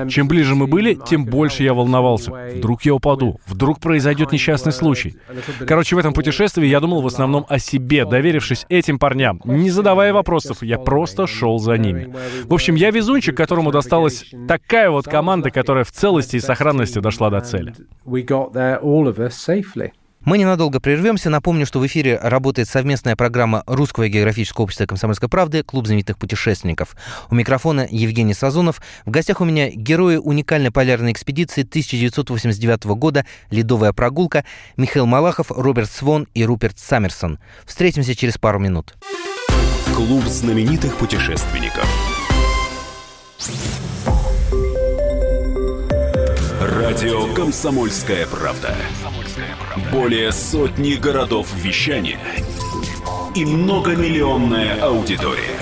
Чем 0.08 0.28
ближе 0.28 0.54
мы 0.54 0.66
были, 0.66 0.94
тем 0.94 1.24
больше 1.24 1.62
я 1.62 1.74
волновался. 1.74 2.32
Вдруг 2.56 2.84
я 2.84 2.94
упаду, 2.94 3.40
вдруг 3.46 3.80
произойдет 3.80 4.32
несчастный 4.32 4.72
случай. 4.72 5.16
Короче, 5.66 5.96
в 5.96 5.98
этом 5.98 6.12
путешествии 6.12 6.66
я 6.66 6.80
думал 6.80 7.02
в 7.02 7.06
основном 7.06 7.44
о 7.48 7.58
себе, 7.58 8.04
доверившись 8.04 8.66
этим 8.68 8.98
парням, 8.98 9.40
не 9.44 9.70
задавая 9.70 10.12
вопросов, 10.12 10.62
я 10.62 10.78
просто 10.78 11.26
шел 11.26 11.58
за 11.58 11.76
ними. 11.78 12.14
В 12.44 12.54
общем, 12.54 12.74
я 12.74 12.90
везунчик, 12.90 13.36
которому 13.36 13.70
досталась 13.70 14.24
такая 14.48 14.90
вот 14.90 15.06
команда, 15.06 15.50
которая 15.50 15.84
в 15.84 15.90
целости 15.90 16.36
и 16.36 16.40
сохранности 16.40 17.00
дошла 17.00 17.30
до 17.30 17.40
цели. 17.40 17.74
Мы 20.26 20.38
ненадолго 20.38 20.80
прервемся. 20.80 21.30
Напомню, 21.30 21.66
что 21.66 21.78
в 21.78 21.86
эфире 21.86 22.18
работает 22.20 22.68
совместная 22.68 23.14
программа 23.14 23.62
Русского 23.68 24.08
географического 24.08 24.64
общества 24.64 24.84
«Комсомольской 24.84 25.28
правды» 25.28 25.62
«Клуб 25.62 25.86
знаменитых 25.86 26.18
путешественников». 26.18 26.96
У 27.30 27.36
микрофона 27.36 27.86
Евгений 27.88 28.34
Сазонов. 28.34 28.82
В 29.04 29.10
гостях 29.12 29.40
у 29.40 29.44
меня 29.44 29.70
герои 29.70 30.16
уникальной 30.16 30.72
полярной 30.72 31.12
экспедиции 31.12 31.62
1989 31.62 32.86
года 32.96 33.24
«Ледовая 33.50 33.92
прогулка» 33.92 34.44
Михаил 34.76 35.06
Малахов, 35.06 35.52
Роберт 35.52 35.92
Свон 35.92 36.26
и 36.34 36.44
Руперт 36.44 36.76
Саммерсон. 36.76 37.38
Встретимся 37.64 38.16
через 38.16 38.36
пару 38.36 38.58
минут. 38.58 38.96
Клуб 39.94 40.24
знаменитых 40.24 40.96
путешественников. 40.96 41.86
Радио 46.60 47.32
«Комсомольская 47.32 48.26
правда». 48.26 48.74
Более 49.92 50.32
сотни 50.32 50.94
городов 50.94 51.48
вещания 51.54 52.18
и 53.34 53.44
многомиллионная 53.44 54.80
аудитория. 54.82 55.58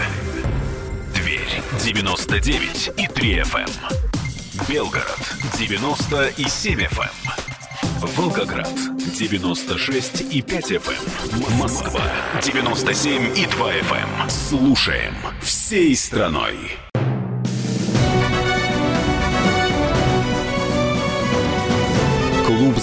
Тверь 1.14 1.62
99 1.82 2.92
и 2.96 3.08
3 3.08 3.38
FM. 3.40 3.60
Эм. 3.60 4.66
Белгород 4.68 5.18
90 5.58 6.26
и 6.36 6.44
7 6.44 6.80
FM. 6.80 7.00
Эм. 7.02 8.08
Волгоград 8.16 8.70
96 9.18 10.20
и 10.32 10.42
5 10.42 10.72
FM. 10.72 10.92
Эм. 11.32 11.58
Москва 11.58 12.02
97 12.42 13.36
и 13.36 13.46
2 13.46 13.72
FM. 13.72 14.30
Слушаем 14.30 15.14
всей 15.42 15.96
страной. 15.96 16.56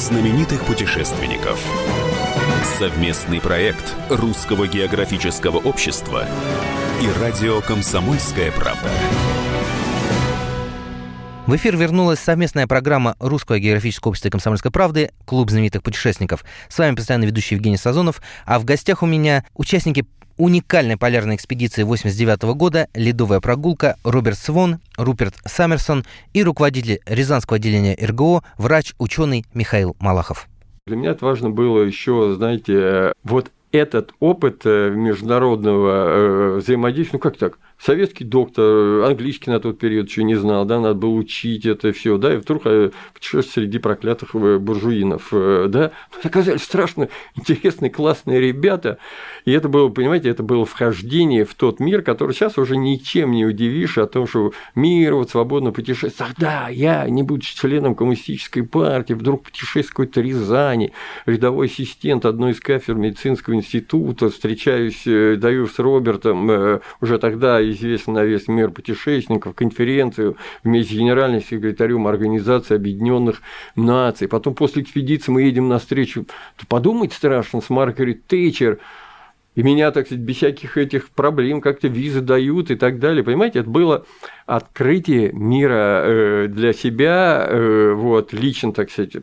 Знаменитых 0.01 0.65
путешественников. 0.65 1.63
Совместный 2.79 3.39
проект 3.39 3.95
Русского 4.09 4.67
географического 4.67 5.57
общества 5.57 6.25
и 7.01 7.21
радио 7.21 7.61
«Комсомольская 7.61 8.51
правда». 8.51 8.89
В 11.45 11.55
эфир 11.55 11.77
вернулась 11.77 12.19
совместная 12.19 12.65
программа 12.65 13.15
Русского 13.19 13.59
географического 13.59 14.09
общества 14.09 14.29
и 14.29 14.31
комсомольской 14.31 14.71
правды 14.71 15.11
«Клуб 15.25 15.51
знаменитых 15.51 15.83
путешественников». 15.83 16.45
С 16.67 16.79
вами 16.79 16.95
постоянно 16.95 17.25
ведущий 17.25 17.53
Евгений 17.53 17.77
Сазонов, 17.77 18.23
а 18.45 18.57
в 18.57 18.65
гостях 18.65 19.03
у 19.03 19.05
меня 19.05 19.45
участники 19.53 20.07
уникальной 20.37 20.97
полярной 20.97 21.35
экспедиции 21.35 21.83
89 21.83 22.43
года 22.55 22.87
«Ледовая 22.93 23.39
прогулка» 23.39 23.97
Роберт 24.03 24.37
Свон, 24.37 24.79
Руперт 24.97 25.35
Саммерсон 25.45 26.05
и 26.33 26.43
руководитель 26.43 26.99
Рязанского 27.05 27.57
отделения 27.57 27.97
РГО, 27.99 28.43
врач-ученый 28.57 29.45
Михаил 29.53 29.95
Малахов. 29.99 30.47
Для 30.87 30.95
меня 30.95 31.11
это 31.11 31.25
важно 31.25 31.49
было 31.49 31.81
еще, 31.83 32.33
знаете, 32.35 33.13
вот 33.23 33.51
этот 33.71 34.13
опыт 34.19 34.61
э, 34.65 34.89
международного 34.89 36.57
взаимодействия, 36.57 37.17
ну 37.17 37.19
как 37.19 37.37
так, 37.37 37.59
советский 37.83 38.23
доктор, 38.23 39.03
английский 39.03 39.49
на 39.49 39.59
тот 39.59 39.79
период 39.79 40.07
еще 40.07 40.23
не 40.23 40.35
знал, 40.35 40.65
да, 40.65 40.79
надо 40.79 40.95
было 40.95 41.13
учить 41.13 41.65
это 41.65 41.91
все, 41.91 42.17
да, 42.17 42.35
и 42.35 42.37
вдруг 42.37 42.61
э, 42.65 42.91
путешествие 43.13 43.65
среди 43.65 43.79
проклятых 43.79 44.35
э, 44.35 44.57
буржуинов, 44.59 45.29
э, 45.31 45.65
да, 45.67 45.91
оказались 46.23 46.63
страшно 46.63 47.09
интересные, 47.35 47.89
классные 47.89 48.39
ребята, 48.39 48.99
и 49.45 49.51
это 49.51 49.67
было, 49.67 49.89
понимаете, 49.89 50.29
это 50.29 50.43
было 50.43 50.65
вхождение 50.65 51.43
в 51.43 51.55
тот 51.55 51.79
мир, 51.79 52.03
который 52.03 52.33
сейчас 52.33 52.57
уже 52.57 52.77
ничем 52.77 53.31
не 53.31 53.45
удивишь 53.45 53.97
о 53.97 54.05
том, 54.05 54.27
что 54.27 54.53
мир 54.75 55.15
вот 55.15 55.31
свободно 55.31 55.71
путешествует. 55.71 56.31
Ах, 56.31 56.35
да, 56.37 56.69
я, 56.69 57.09
не 57.09 57.23
будучи 57.23 57.55
членом 57.55 57.95
коммунистической 57.95 58.63
партии, 58.63 59.13
вдруг 59.13 59.43
путешествую 59.43 60.07
какой-то 60.07 60.21
Рязани, 60.21 60.91
рядовой 61.25 61.65
ассистент 61.65 62.25
одной 62.25 62.51
из 62.51 62.59
кафедр 62.59 62.99
медицинского 62.99 63.55
института, 63.55 64.29
встречаюсь, 64.29 65.03
даю 65.03 65.67
с 65.67 65.79
Робертом, 65.79 66.79
уже 67.01 67.17
тогда 67.17 67.59
известен 67.71 68.13
на 68.13 68.23
весь 68.23 68.47
мир 68.47 68.71
путешественников, 68.71 69.55
конференцию 69.55 70.37
вместе 70.63 70.95
с 70.95 70.97
генеральным 70.97 71.41
секретарем 71.41 72.07
Организации 72.07 72.75
Объединенных 72.75 73.41
Наций. 73.75 74.27
Потом 74.27 74.55
после 74.55 74.83
экспедиции 74.83 75.31
мы 75.31 75.43
едем 75.43 75.67
на 75.67 75.79
встречу. 75.79 76.25
Подумать 76.67 77.13
страшно 77.13 77.61
с 77.61 77.69
Маргарет 77.69 78.27
Тейчер, 78.27 78.79
и 79.53 79.63
меня, 79.63 79.91
так 79.91 80.05
сказать, 80.05 80.23
без 80.23 80.37
всяких 80.37 80.77
этих 80.77 81.09
проблем 81.09 81.59
как-то 81.59 81.89
визы 81.89 82.21
дают 82.21 82.71
и 82.71 82.75
так 82.75 82.99
далее. 82.99 83.23
Понимаете, 83.23 83.59
это 83.59 83.69
было 83.69 84.05
открытие 84.45 85.33
мира 85.33 86.03
э, 86.05 86.47
для 86.47 86.71
себя, 86.71 87.45
э, 87.49 87.91
вот, 87.93 88.31
лично, 88.31 88.71
так 88.71 88.89
сказать, 88.89 89.17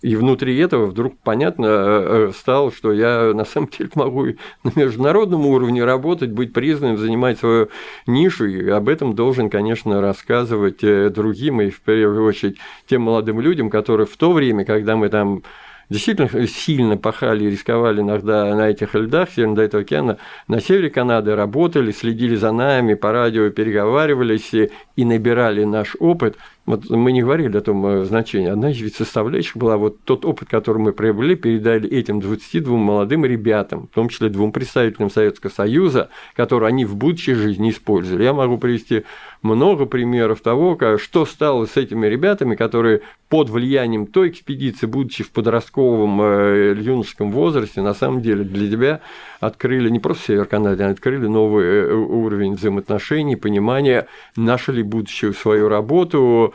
и 0.00 0.14
внутри 0.14 0.56
этого 0.58 0.86
вдруг 0.86 1.18
понятно 1.18 1.66
э, 1.66 2.28
э, 2.28 2.32
стало, 2.34 2.70
что 2.70 2.92
я 2.92 3.32
на 3.34 3.44
самом 3.44 3.68
деле 3.76 3.90
могу 3.94 4.26
на 4.62 4.72
международном 4.74 5.46
уровне 5.46 5.84
работать, 5.84 6.30
быть 6.30 6.52
признанным, 6.52 6.98
занимать 6.98 7.38
свою 7.38 7.68
нишу, 8.06 8.46
и 8.46 8.68
об 8.68 8.88
этом 8.88 9.14
должен, 9.14 9.50
конечно, 9.50 10.00
рассказывать 10.00 10.84
э, 10.84 11.10
другим, 11.10 11.60
и 11.60 11.70
в 11.70 11.80
первую 11.80 12.24
очередь 12.24 12.58
тем 12.86 13.02
молодым 13.02 13.40
людям, 13.40 13.70
которые 13.70 14.06
в 14.06 14.16
то 14.16 14.32
время, 14.32 14.64
когда 14.64 14.96
мы 14.96 15.08
там 15.08 15.42
действительно 15.90 16.46
сильно 16.46 16.96
пахали 16.96 17.44
и 17.44 17.50
рисковали 17.50 18.00
иногда 18.00 18.54
на 18.54 18.68
этих 18.68 18.94
льдах 18.94 19.30
Северного 19.30 19.62
этого 19.62 19.82
океана, 19.82 20.18
на 20.46 20.60
севере 20.60 20.90
Канады 20.90 21.34
работали, 21.34 21.90
следили 21.92 22.36
за 22.36 22.52
нами, 22.52 22.94
по 22.94 23.10
радио 23.10 23.50
переговаривались 23.50 24.52
и 24.52 25.04
набирали 25.04 25.64
наш 25.64 25.96
опыт– 25.98 26.36
вот 26.68 26.90
мы 26.90 27.12
не 27.12 27.22
говорили 27.22 27.56
о 27.56 27.62
том 27.62 27.86
э, 27.86 28.04
значении. 28.04 28.50
Одна 28.50 28.70
из 28.70 28.94
составляющих 28.94 29.56
была 29.56 29.78
вот 29.78 30.00
тот 30.04 30.26
опыт, 30.26 30.50
который 30.50 30.76
мы 30.76 30.92
приобрели, 30.92 31.34
передали 31.34 31.88
этим 31.88 32.20
22 32.20 32.76
молодым 32.76 33.24
ребятам, 33.24 33.88
в 33.90 33.94
том 33.94 34.10
числе 34.10 34.28
двум 34.28 34.52
представителям 34.52 35.10
Советского 35.10 35.50
Союза, 35.50 36.10
которые 36.36 36.68
они 36.68 36.84
в 36.84 36.94
будущей 36.94 37.32
жизни 37.32 37.70
использовали. 37.70 38.22
Я 38.22 38.34
могу 38.34 38.58
привести 38.58 39.04
много 39.40 39.86
примеров 39.86 40.42
того, 40.42 40.78
что 40.98 41.24
стало 41.24 41.64
с 41.64 41.78
этими 41.78 42.06
ребятами, 42.06 42.54
которые 42.54 43.00
под 43.28 43.50
влиянием 43.50 44.06
той 44.06 44.30
экспедиции, 44.30 44.86
будучи 44.86 45.22
в 45.22 45.30
подростковом 45.30 46.20
э, 46.22 46.74
юношеском 46.78 47.30
возрасте, 47.30 47.82
на 47.82 47.94
самом 47.94 48.22
деле 48.22 48.44
для 48.44 48.70
тебя 48.70 49.00
открыли 49.40 49.90
не 49.90 50.00
просто 50.00 50.24
Север 50.28 50.46
Канады, 50.46 50.84
а 50.84 50.90
открыли 50.90 51.26
новый 51.26 51.64
э, 51.64 51.92
уровень 51.92 52.54
взаимоотношений, 52.54 53.36
понимания, 53.36 54.06
нашли 54.36 54.82
будущую 54.82 55.34
свою 55.34 55.68
работу, 55.68 56.54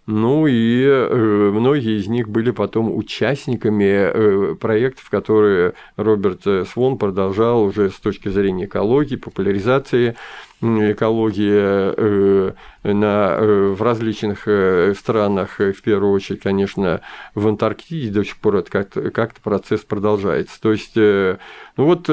ну 0.07 0.47
и 0.47 0.83
э, 0.83 1.51
многие 1.53 1.99
из 1.99 2.07
них 2.07 2.27
были 2.27 2.51
потом 2.51 2.95
участниками 2.95 3.83
э, 3.85 4.55
проектов, 4.55 5.09
которые 5.09 5.73
Роберт 5.95 6.67
Свон 6.67 6.97
продолжал 6.97 7.63
уже 7.63 7.89
с 7.89 7.99
точки 7.99 8.29
зрения 8.29 8.65
экологии, 8.65 9.15
популяризации 9.15 10.15
экологии 10.61 11.51
э, 11.51 12.51
на, 12.83 13.37
э, 13.39 13.75
в 13.75 13.81
различных 13.81 14.43
э, 14.47 14.93
странах, 14.97 15.59
в 15.59 15.81
первую 15.81 16.13
очередь, 16.13 16.41
конечно, 16.41 17.01
в 17.33 17.47
Антарктиде 17.47 18.11
до 18.11 18.23
сих 18.23 18.37
пор 18.37 18.57
это 18.57 18.69
как-то, 18.69 19.09
как 19.09 19.33
процесс 19.35 19.81
продолжается. 19.81 20.61
То 20.61 20.71
есть, 20.71 20.95
ну 20.95 21.37
вот 21.77 22.05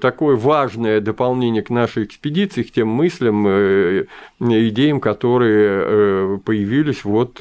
такое 0.00 0.36
важное 0.36 1.00
дополнение 1.00 1.62
к 1.62 1.70
нашей 1.70 2.04
экспедиции, 2.04 2.62
к 2.62 2.72
тем 2.72 2.88
мыслям, 2.88 3.46
идеям, 4.40 5.00
которые 5.00 6.38
появились 6.38 6.75
вот 7.04 7.34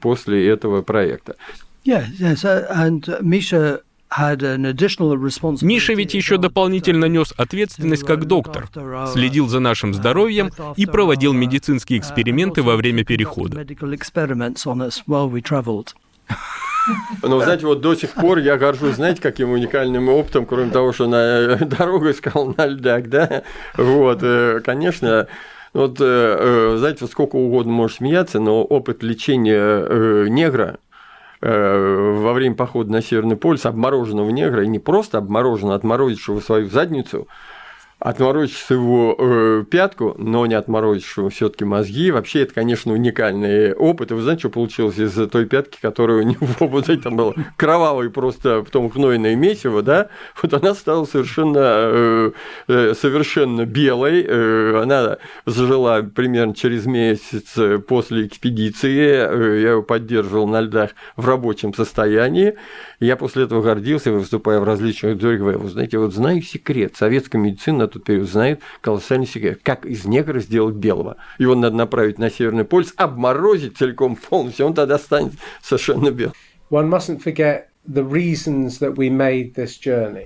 после 0.00 0.48
этого 0.48 0.82
проекта. 0.82 1.36
Yeah, 1.84 2.06
yes, 2.18 2.44
and 2.44 3.20
Misha 3.20 3.80
Миша 5.62 5.92
ведь 5.94 6.14
еще 6.14 6.36
дополнительно 6.38 7.06
нес 7.06 7.34
ответственность 7.36 8.04
как 8.04 8.26
доктор, 8.26 8.68
следил 9.12 9.48
за 9.48 9.58
нашим 9.60 9.92
здоровьем 9.92 10.50
и 10.76 10.86
проводил 10.86 11.32
медицинские 11.32 11.98
эксперименты 11.98 12.62
во 12.62 12.76
время 12.76 13.04
перехода. 13.04 13.66
Но, 17.22 17.40
знаете, 17.40 17.66
вот 17.66 17.80
до 17.80 17.94
сих 17.94 18.10
пор 18.10 18.38
я 18.38 18.56
горжусь, 18.56 18.96
знаете, 18.96 19.20
каким 19.20 19.50
уникальным 19.50 20.08
опытом, 20.08 20.44
кроме 20.46 20.70
того, 20.70 20.92
что 20.92 21.06
на 21.06 21.56
дорогу 21.60 22.10
искал 22.10 22.54
на 22.56 22.66
льдах, 22.66 23.08
да? 23.08 23.42
Вот, 23.76 24.20
э, 24.22 24.60
конечно, 24.62 25.26
вот, 25.74 26.00
э, 26.00 26.04
э, 26.04 26.76
знаете, 26.78 27.06
сколько 27.06 27.36
угодно 27.36 27.72
можешь 27.72 27.98
смеяться, 27.98 28.40
но 28.40 28.62
опыт 28.64 29.02
лечения 29.02 30.28
негра, 30.28 30.78
Э, 31.46 32.14
во 32.16 32.32
время 32.32 32.54
похода 32.54 32.90
на 32.90 33.02
Северный 33.02 33.36
полюс 33.36 33.66
обмороженного 33.66 34.30
негра, 34.30 34.64
и 34.64 34.66
не 34.66 34.78
просто 34.78 35.18
обмороженного, 35.18 35.76
отморозившего 35.76 36.40
свою 36.40 36.70
задницу, 36.70 37.28
отморозишь 38.04 38.66
его 38.68 39.16
э, 39.18 39.64
пятку, 39.70 40.14
но 40.18 40.44
не 40.44 40.54
отморозишь 40.54 41.16
все-таки 41.30 41.64
мозги. 41.64 42.10
Вообще, 42.10 42.42
это, 42.42 42.52
конечно, 42.52 42.92
уникальный 42.92 43.72
опыт. 43.72 44.10
И 44.10 44.14
вы 44.14 44.20
знаете, 44.20 44.40
что 44.40 44.50
получилось 44.50 44.98
из 44.98 45.14
той 45.30 45.46
пятки, 45.46 45.78
которая 45.80 46.18
у 46.18 46.22
него 46.22 46.46
вот 46.60 46.90
там 47.02 47.16
было 47.16 47.34
кровавое 47.56 48.10
просто 48.10 48.62
потом 48.62 48.88
гнойное 48.88 49.34
месиво, 49.36 49.82
да? 49.82 50.10
Вот 50.42 50.52
она 50.52 50.74
стала 50.74 51.06
совершенно, 51.06 51.58
э, 51.58 52.32
э, 52.68 52.94
совершенно 52.94 53.64
белой. 53.64 54.22
Э, 54.28 54.82
она 54.82 55.16
зажила 55.46 56.02
примерно 56.02 56.54
через 56.54 56.84
месяц 56.84 57.54
после 57.88 58.26
экспедиции. 58.26 58.98
Э, 58.98 59.60
я 59.62 59.70
его 59.70 59.82
поддерживал 59.82 60.46
на 60.46 60.60
льдах 60.60 60.90
в 61.16 61.26
рабочем 61.26 61.72
состоянии. 61.72 62.54
Я 63.00 63.16
после 63.16 63.44
этого 63.44 63.62
гордился, 63.62 64.12
выступая 64.12 64.60
в 64.60 64.64
различных 64.64 65.18
говорю, 65.18 65.60
вы 65.60 65.70
знаете, 65.70 65.96
вот 65.96 66.12
знаю 66.12 66.42
секрет. 66.42 66.96
Советская 66.96 67.40
медицина 67.40 67.93
на 67.94 68.00
тот 68.00 68.04
период 68.04 68.28
знает 68.28 68.60
колоссальный 68.80 69.26
секрет. 69.26 69.60
Как 69.62 69.86
из 69.86 70.04
негра 70.04 70.40
сделать 70.40 70.74
белого. 70.74 71.16
Его 71.38 71.54
надо 71.54 71.76
направить 71.76 72.18
на 72.18 72.30
Северный 72.30 72.64
полюс, 72.64 72.92
обморозить 72.96 73.78
целиком 73.78 74.16
полностью, 74.16 74.66
он 74.66 74.74
тогда 74.74 74.98
станет 74.98 75.32
совершенно 75.62 76.10
белым. 76.10 76.34
One 76.70 76.88
mustn't 76.88 77.22
forget 77.22 77.66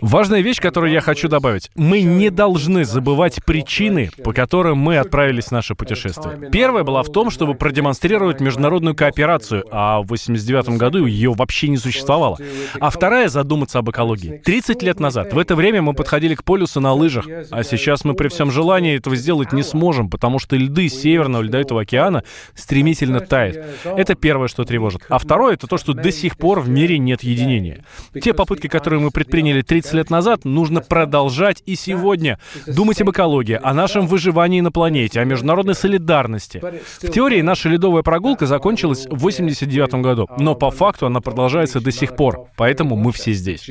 Важная 0.00 0.42
вещь, 0.42 0.60
которую 0.60 0.92
я 0.92 1.00
хочу 1.00 1.28
добавить. 1.28 1.70
Мы 1.74 2.02
не 2.02 2.30
должны 2.30 2.84
забывать 2.84 3.44
причины, 3.44 4.10
по 4.22 4.32
которым 4.32 4.78
мы 4.78 4.98
отправились 4.98 5.46
в 5.46 5.50
наше 5.50 5.74
путешествие. 5.74 6.50
Первая 6.52 6.84
была 6.84 7.02
в 7.02 7.10
том, 7.10 7.30
чтобы 7.30 7.54
продемонстрировать 7.54 8.40
международную 8.40 8.94
кооперацию, 8.94 9.64
а 9.72 10.00
в 10.02 10.06
89 10.06 10.78
году 10.78 11.04
ее 11.04 11.32
вообще 11.32 11.66
не 11.66 11.78
существовало. 11.78 12.38
А 12.78 12.90
вторая— 12.90 13.28
задуматься 13.28 13.80
об 13.80 13.90
экологии. 13.90 14.40
30 14.44 14.82
лет 14.84 15.00
назад, 15.00 15.32
в 15.32 15.38
это 15.38 15.56
время 15.56 15.82
мы 15.82 15.94
подходили 15.94 16.36
к 16.36 16.44
полюсу 16.44 16.80
на 16.80 16.92
лыжах, 16.92 17.26
а 17.50 17.64
сейчас 17.64 18.04
мы 18.04 18.14
при 18.14 18.28
всем 18.28 18.52
желании 18.52 18.96
этого 18.96 19.16
сделать 19.16 19.52
не 19.52 19.64
сможем, 19.64 20.10
потому 20.10 20.38
что 20.38 20.54
льды 20.54 20.88
Северного 20.88 21.42
Ледовитого 21.42 21.80
океана 21.80 22.22
стремительно 22.54 23.18
тают. 23.18 23.58
Это 23.84 24.14
первое, 24.14 24.46
что 24.46 24.64
тревожит. 24.64 25.02
А 25.08 25.18
второе— 25.18 25.54
это 25.54 25.66
то, 25.66 25.76
что 25.76 25.92
до 25.92 26.12
сих 26.12 26.36
пор 26.36 26.60
в 26.60 26.68
мире 26.68 26.98
нет 26.98 27.24
единения 27.24 27.47
объединения. 27.48 27.84
Те 28.20 28.34
попытки, 28.34 28.66
которые 28.66 29.00
мы 29.00 29.10
предприняли 29.10 29.62
30 29.62 29.92
лет 29.94 30.10
назад, 30.10 30.44
нужно 30.44 30.80
продолжать 30.80 31.62
и 31.66 31.74
сегодня. 31.74 32.38
Думать 32.66 33.00
об 33.00 33.10
экологии, 33.10 33.58
о 33.60 33.74
нашем 33.74 34.06
выживании 34.06 34.60
на 34.60 34.70
планете, 34.70 35.20
о 35.20 35.24
международной 35.24 35.74
солидарности. 35.74 36.62
В 37.02 37.10
теории 37.10 37.40
наша 37.40 37.68
ледовая 37.68 38.02
прогулка 38.02 38.46
закончилась 38.46 39.06
в 39.06 39.18
89 39.18 39.94
году, 39.94 40.28
но 40.38 40.54
по 40.54 40.70
факту 40.70 41.06
она 41.06 41.20
продолжается 41.20 41.80
до 41.80 41.90
сих 41.90 42.16
пор, 42.16 42.48
поэтому 42.56 42.96
мы 42.96 43.12
все 43.12 43.32
здесь. 43.32 43.68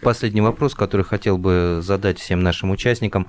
Последний 0.00 0.40
вопрос, 0.40 0.74
который 0.74 1.04
хотел 1.04 1.38
бы 1.38 1.78
задать 1.80 2.18
всем 2.18 2.42
нашим 2.42 2.70
участникам. 2.70 3.28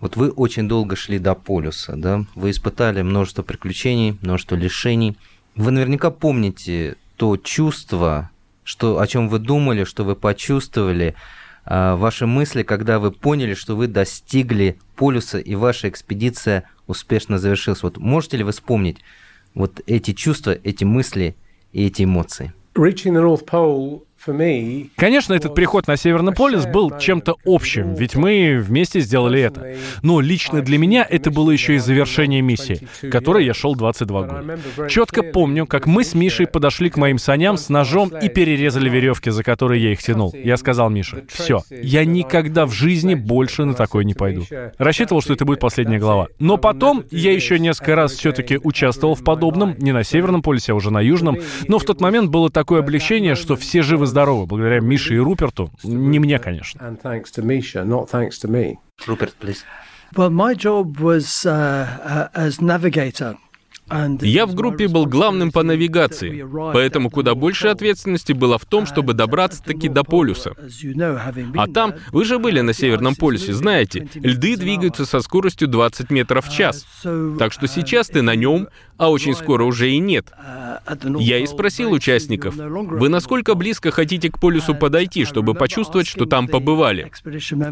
Вот 0.00 0.16
вы 0.16 0.30
очень 0.30 0.68
долго 0.68 0.96
шли 0.96 1.18
до 1.18 1.34
полюса, 1.34 1.94
да? 1.96 2.24
Вы 2.34 2.50
испытали 2.50 3.02
множество 3.02 3.42
приключений, 3.42 4.16
множество 4.22 4.54
лишений. 4.54 5.16
Вы 5.54 5.70
наверняка 5.70 6.10
помните 6.10 6.96
то 7.16 7.36
чувство, 7.36 8.30
что, 8.64 8.98
о 8.98 9.06
чем 9.06 9.28
вы 9.28 9.38
думали, 9.38 9.84
что 9.84 10.04
вы 10.04 10.16
почувствовали, 10.16 11.14
а, 11.64 11.96
ваши 11.96 12.26
мысли, 12.26 12.62
когда 12.62 12.98
вы 12.98 13.10
поняли, 13.10 13.54
что 13.54 13.76
вы 13.76 13.86
достигли 13.86 14.78
полюса 14.96 15.38
и 15.38 15.54
ваша 15.54 15.88
экспедиция 15.88 16.68
успешно 16.86 17.38
завершилась. 17.38 17.82
Вот 17.82 17.98
можете 17.98 18.38
ли 18.38 18.44
вы 18.44 18.52
вспомнить 18.52 18.98
вот 19.54 19.80
эти 19.86 20.12
чувства, 20.12 20.56
эти 20.64 20.84
мысли 20.84 21.36
и 21.72 21.86
эти 21.86 22.04
эмоции? 22.04 22.52
Reaching 22.74 23.12
the 23.12 23.22
North 23.22 23.46
Pole 23.46 24.02
Конечно, 24.96 25.34
этот 25.34 25.54
приход 25.54 25.86
на 25.86 25.96
Северный 25.96 26.32
полюс 26.32 26.66
был 26.66 26.96
чем-то 26.98 27.36
общим, 27.44 27.94
ведь 27.94 28.16
мы 28.16 28.58
вместе 28.58 29.00
сделали 29.00 29.40
это. 29.40 29.76
Но 30.02 30.20
лично 30.20 30.62
для 30.62 30.78
меня 30.78 31.06
это 31.08 31.30
было 31.30 31.50
еще 31.50 31.74
и 31.74 31.78
завершение 31.78 32.40
миссии, 32.40 32.86
которой 33.10 33.44
я 33.44 33.54
шел 33.54 33.74
22 33.74 34.22
года. 34.22 34.58
Четко 34.88 35.22
помню, 35.22 35.66
как 35.66 35.86
мы 35.86 36.04
с 36.04 36.14
Мишей 36.14 36.46
подошли 36.46 36.90
к 36.90 36.96
моим 36.96 37.18
саням 37.18 37.56
с 37.56 37.68
ножом 37.68 38.08
и 38.08 38.28
перерезали 38.28 38.88
веревки, 38.88 39.30
за 39.30 39.42
которые 39.42 39.82
я 39.82 39.92
их 39.92 40.02
тянул. 40.02 40.34
Я 40.34 40.56
сказал 40.56 40.90
Мише, 40.90 41.24
все, 41.28 41.62
я 41.70 42.04
никогда 42.04 42.66
в 42.66 42.72
жизни 42.72 43.14
больше 43.14 43.64
на 43.64 43.74
такое 43.74 44.04
не 44.04 44.14
пойду. 44.14 44.44
Рассчитывал, 44.78 45.20
что 45.20 45.34
это 45.34 45.44
будет 45.44 45.60
последняя 45.60 45.98
глава. 45.98 46.28
Но 46.38 46.56
потом 46.56 47.04
я 47.10 47.32
еще 47.32 47.58
несколько 47.58 47.94
раз 47.94 48.12
все-таки 48.12 48.58
участвовал 48.62 49.14
в 49.14 49.24
подобном, 49.24 49.74
не 49.78 49.92
на 49.92 50.04
Северном 50.04 50.42
полюсе, 50.42 50.72
а 50.72 50.74
уже 50.74 50.90
на 50.90 51.00
Южном. 51.00 51.38
Но 51.68 51.78
в 51.78 51.84
тот 51.84 52.00
момент 52.00 52.30
было 52.30 52.50
такое 52.50 52.80
облегчение, 52.80 53.34
что 53.34 53.56
все 53.56 53.82
живы-здоровы, 54.14 54.46
благодаря 54.46 54.80
Мише 54.80 55.14
и 55.14 55.18
Руперту. 55.18 55.70
Не 55.82 56.18
мне, 56.18 56.38
конечно. 56.38 56.80
Руперт, 59.06 59.34
please. 59.40 59.58
Well, 60.14 60.30
my 60.30 60.54
job 60.54 61.00
was 61.00 61.44
uh, 61.44 61.50
uh, 61.50 62.28
as 62.32 62.60
navigator. 62.60 63.36
Я 63.90 64.46
в 64.46 64.54
группе 64.54 64.88
был 64.88 65.06
главным 65.06 65.52
по 65.52 65.62
навигации, 65.62 66.46
поэтому 66.72 67.10
куда 67.10 67.34
больше 67.34 67.68
ответственности 67.68 68.32
было 68.32 68.58
в 68.58 68.64
том, 68.64 68.86
чтобы 68.86 69.12
добраться 69.12 69.62
таки 69.62 69.88
до 69.88 70.04
полюса. 70.04 70.54
А 71.56 71.66
там, 71.68 71.94
вы 72.10 72.24
же 72.24 72.38
были 72.38 72.60
на 72.60 72.72
Северном 72.72 73.14
полюсе, 73.14 73.52
знаете, 73.52 74.08
льды 74.14 74.56
двигаются 74.56 75.04
со 75.04 75.20
скоростью 75.20 75.68
20 75.68 76.10
метров 76.10 76.48
в 76.48 76.52
час. 76.52 76.86
Так 77.38 77.52
что 77.52 77.66
сейчас 77.66 78.08
ты 78.08 78.22
на 78.22 78.34
нем, 78.34 78.68
а 78.96 79.10
очень 79.10 79.34
скоро 79.34 79.64
уже 79.64 79.90
и 79.90 79.98
нет. 79.98 80.32
Я 81.18 81.38
и 81.38 81.46
спросил 81.46 81.92
участников, 81.92 82.54
вы 82.56 83.08
насколько 83.08 83.54
близко 83.54 83.90
хотите 83.90 84.30
к 84.30 84.40
полюсу 84.40 84.74
подойти, 84.74 85.24
чтобы 85.24 85.54
почувствовать, 85.54 86.06
что 86.06 86.26
там 86.26 86.48
побывали? 86.48 87.10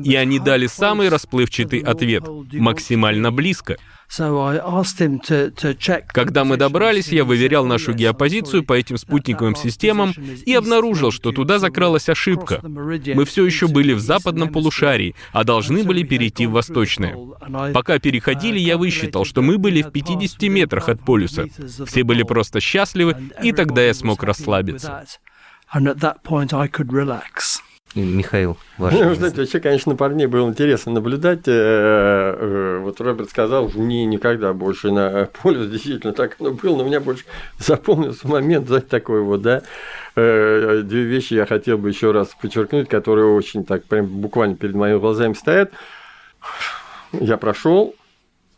И 0.05 0.15
они 0.15 0.39
дали 0.39 0.67
самый 0.67 1.09
расплывчатый 1.09 1.81
ответ— 1.81 2.25
максимально 2.53 3.33
близко. 3.33 3.77
Когда 6.09 6.45
мы 6.45 6.59
добрались, 6.59 7.09
я 7.09 7.25
выверял 7.25 7.65
нашу 7.65 7.95
геопозицию 7.95 8.63
по 8.63 8.75
этим 8.75 8.99
спутниковым 8.99 9.57
системам 9.57 10.13
и 10.45 10.53
обнаружил, 10.53 11.11
что 11.11 11.33
туда 11.33 11.59
закралась 11.59 12.11
ошибка. 12.11 12.61
Мы 12.63 13.25
все 13.25 13.47
еще 13.47 13.69
были 13.69 13.95
в 13.95 14.01
западном 14.01 14.51
полушарии, 14.51 15.15
а 15.33 15.45
должны 15.45 15.83
были 15.83 16.03
перейти 16.03 16.47
в 16.47 16.51
восточное. 16.51 17.17
Пока 17.73 17.99
переходили, 17.99 18.59
я 18.59 18.77
высчитал, 18.77 19.25
что 19.25 19.41
мы 19.41 19.57
были 19.57 19.81
в 19.81 19.91
50 19.91 20.43
метрах 20.43 20.91
от 20.91 21.03
полюса. 21.03 21.47
Все 21.87 22.05
были 22.05 22.23
просто 22.23 22.61
счастливы, 22.61 23.17
и 23.43 23.53
тогда 23.53 23.83
я 23.83 23.95
смог 23.95 24.23
расслабиться. 24.23 25.07
Михаил, 27.95 28.57
ваш 28.79 28.95
ну, 28.95 29.15
знаете, 29.15 29.39
вообще, 29.39 29.61
конечно, 29.61 29.95
парней 29.95 30.27
было 30.27 30.49
интересно 30.49 30.93
наблюдать. 30.93 31.47
Э, 31.47 32.37
э, 32.39 32.79
вот 32.81 33.01
Роберт 33.01 33.29
сказал, 33.29 33.71
не 33.75 34.07
никогда 34.07 34.55
больше 34.55 34.91
на 34.91 35.29
полюс, 35.43 35.69
действительно 35.69 36.15
так 36.15 36.37
оно 36.41 36.53
было, 36.53 36.77
но 36.77 36.85
у 36.85 36.87
меня 36.87 37.01
больше 37.01 37.25
запомнился 37.59 38.27
момент, 38.27 38.67
знаете, 38.67 38.87
такой 38.89 39.21
вот, 39.21 39.43
да, 39.43 39.63
э, 40.17 40.81
две 40.85 41.03
вещи 41.03 41.35
я 41.35 41.45
хотел 41.45 41.77
бы 41.77 41.91
еще 41.91 42.13
раз 42.13 42.29
подчеркнуть, 42.41 42.89
которые 42.89 43.27
очень 43.27 43.65
так 43.65 43.85
прям 43.85 44.07
буквально 44.07 44.57
перед 44.57 44.75
моими 44.75 44.99
глазами 44.99 45.35
стоят. 45.35 45.73
Я 47.13 47.37
прошел, 47.37 47.95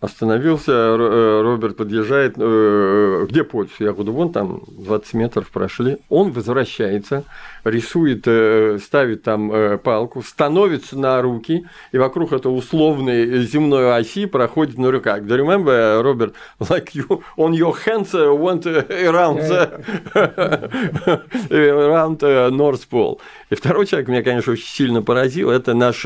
Остановился, 0.00 0.98
Роберт 0.98 1.78
подъезжает, 1.78 2.34
где 2.34 3.42
полюс? 3.42 3.70
Я 3.78 3.94
говорю, 3.94 4.12
вон 4.12 4.32
там 4.32 4.60
20 4.68 5.14
метров 5.14 5.50
прошли. 5.50 5.96
Он 6.10 6.30
возвращается, 6.30 7.24
рисует, 7.64 8.22
э, 8.26 8.78
ставит 8.82 9.22
там 9.22 9.78
палку, 9.82 10.22
становится 10.22 10.98
на 10.98 11.20
руки, 11.22 11.66
и 11.92 11.98
вокруг 11.98 12.32
этой 12.32 12.48
условной 12.48 13.42
земной 13.42 13.96
оси 13.96 14.26
проходит 14.26 14.78
на 14.78 14.90
руках. 14.90 15.22
Do 15.22 15.36
you 15.36 15.44
remember, 15.44 16.02
Роберт, 16.02 16.34
like 16.60 16.92
you, 16.94 17.22
on 17.36 17.52
your 17.52 17.74
hands 17.84 18.12
went 18.12 18.66
around, 18.66 19.38
the, 19.40 19.82
around 21.50 22.20
North 22.54 22.88
Pole. 22.90 23.18
И 23.50 23.54
второй 23.54 23.86
человек 23.86 24.08
меня, 24.08 24.22
конечно, 24.22 24.52
очень 24.52 24.66
сильно 24.66 25.02
поразил, 25.02 25.50
это 25.50 25.74
наш 25.74 26.04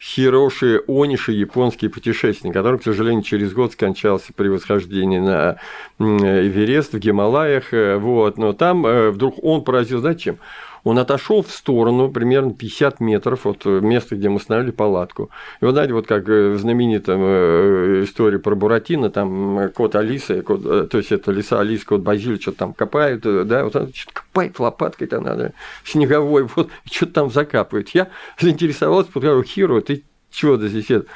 Хироши 0.00 0.82
Ониши, 0.86 1.32
японский 1.32 1.88
путешественник, 1.88 2.54
который, 2.54 2.78
к 2.78 2.82
сожалению, 2.82 3.22
через 3.22 3.52
год 3.52 3.72
скончался 3.72 4.32
при 4.34 4.48
восхождении 4.48 5.18
на 5.18 5.56
Эверест 5.98 6.92
в 6.92 6.98
Гималаях. 6.98 7.72
Э, 7.72 7.96
вот. 7.96 8.38
Но 8.38 8.52
там 8.52 8.86
э, 8.86 9.10
вдруг 9.10 9.42
он 9.42 9.64
поразил, 9.64 10.00
знаете, 10.00 10.25
чем? 10.26 10.38
Он 10.84 11.00
отошел 11.00 11.42
в 11.42 11.50
сторону 11.50 12.10
примерно 12.10 12.54
50 12.54 13.00
метров 13.00 13.44
от 13.46 13.64
места, 13.64 14.14
где 14.14 14.28
мы 14.28 14.36
установили 14.36 14.70
палатку. 14.70 15.30
И 15.60 15.64
вот 15.64 15.72
знаете, 15.72 15.94
вот 15.94 16.06
как 16.06 16.28
э, 16.28 16.50
в 16.50 16.58
знаменитом 16.58 17.22
истории 18.04 18.36
про 18.36 18.54
Буратино, 18.54 19.10
там 19.10 19.70
кот 19.74 19.96
Алиса, 19.96 20.42
кот, 20.42 20.90
то 20.90 20.98
есть 20.98 21.10
это 21.10 21.32
лиса 21.32 21.60
Алиса, 21.60 21.86
кот 21.86 22.02
Базиль, 22.02 22.40
что-то 22.40 22.58
там 22.58 22.72
копает, 22.72 23.22
да, 23.22 23.64
вот 23.64 23.74
он 23.74 23.92
что-то 23.92 24.20
копает 24.20 24.60
лопаткой 24.60 25.08
там 25.08 25.24
надо, 25.24 25.52
снеговой, 25.84 26.46
вот, 26.56 26.70
что-то 26.88 27.12
там 27.12 27.30
закапывает. 27.30 27.88
Я 27.88 28.08
заинтересовался, 28.38 29.10
подговорил, 29.10 29.42
Хиро, 29.42 29.80
ты 29.80 30.04
чего 30.30 30.56
здесь 30.56 30.90
это? 30.90 31.06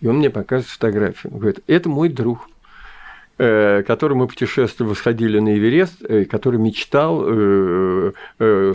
И 0.00 0.06
он 0.06 0.18
мне 0.18 0.30
показывает 0.30 0.66
фотографию. 0.66 1.32
Он 1.32 1.38
говорит, 1.38 1.60
это 1.66 1.88
мой 1.88 2.08
друг. 2.08 2.48
Э, 3.38 3.82
который 3.86 4.16
мы 4.16 4.28
путешествовали, 4.28 4.92
восходили 4.92 5.38
на 5.38 5.58
Эверест, 5.58 6.02
э, 6.08 6.24
который 6.24 6.58
мечтал 6.58 7.22
э, 7.26 8.12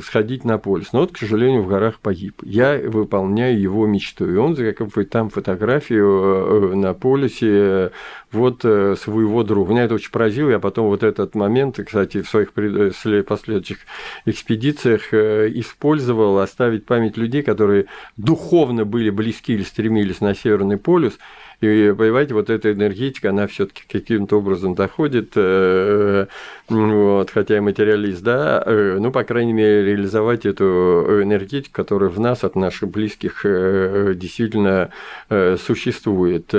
сходить 0.04 0.46
на 0.46 0.60
полюс. 0.60 0.94
Но 0.94 1.00
вот, 1.00 1.14
к 1.14 1.18
сожалению, 1.18 1.64
в 1.64 1.68
горах 1.68 1.98
погиб. 2.00 2.36
Я 2.44 2.78
выполняю 2.78 3.60
его 3.60 3.88
мечту. 3.88 4.32
И 4.32 4.36
он 4.36 4.56
закапывает 4.56 5.10
там 5.10 5.32
фотографию 5.32 6.76
на 6.76 6.94
полюсе 6.94 7.92
вот 8.32 8.62
своего 8.62 9.44
друга. 9.44 9.72
Меня 9.72 9.86
это 9.86 9.96
очень 9.96 10.12
поразило. 10.12 10.52
Я 10.52 10.60
потом 10.60 10.88
вот 10.88 11.02
этот 11.02 11.34
момент, 11.34 11.80
кстати, 11.84 12.22
в 12.22 12.30
своих 12.30 12.54
последующих 12.54 13.80
экспедициях 14.26 15.12
использовал 15.12 16.38
оставить 16.38 16.86
память 16.86 17.18
людей, 17.18 17.42
которые 17.42 17.88
духовно 18.16 18.86
были 18.86 19.10
близки 19.10 19.54
или 19.54 19.64
стремились 19.64 20.22
на 20.22 20.36
Северный 20.36 20.78
полюс, 20.78 21.18
и, 21.62 21.94
понимаете, 21.94 22.34
вот 22.34 22.50
эта 22.50 22.72
энергетика, 22.74 23.30
она 23.30 23.46
все 23.46 23.68
таки 23.68 23.84
каким-то 23.88 24.40
образом 24.40 24.74
доходит, 24.74 25.34
э, 25.36 26.26
вот, 26.68 27.30
хотя 27.30 27.58
и 27.58 27.60
материалист, 27.60 28.24
да, 28.24 28.64
э, 28.66 28.98
ну, 29.00 29.12
по 29.12 29.24
крайней 29.24 29.54
мере, 29.54 29.86
реализовать 29.86 30.48
эту 30.48 31.22
энергетику, 31.22 31.76
которая 31.76 32.10
в 32.10 32.20
нас 32.20 32.44
от 32.44 32.56
наших 32.56 32.90
близких 32.90 33.46
э, 33.46 34.14
действительно 34.16 34.90
существует. 35.30 36.52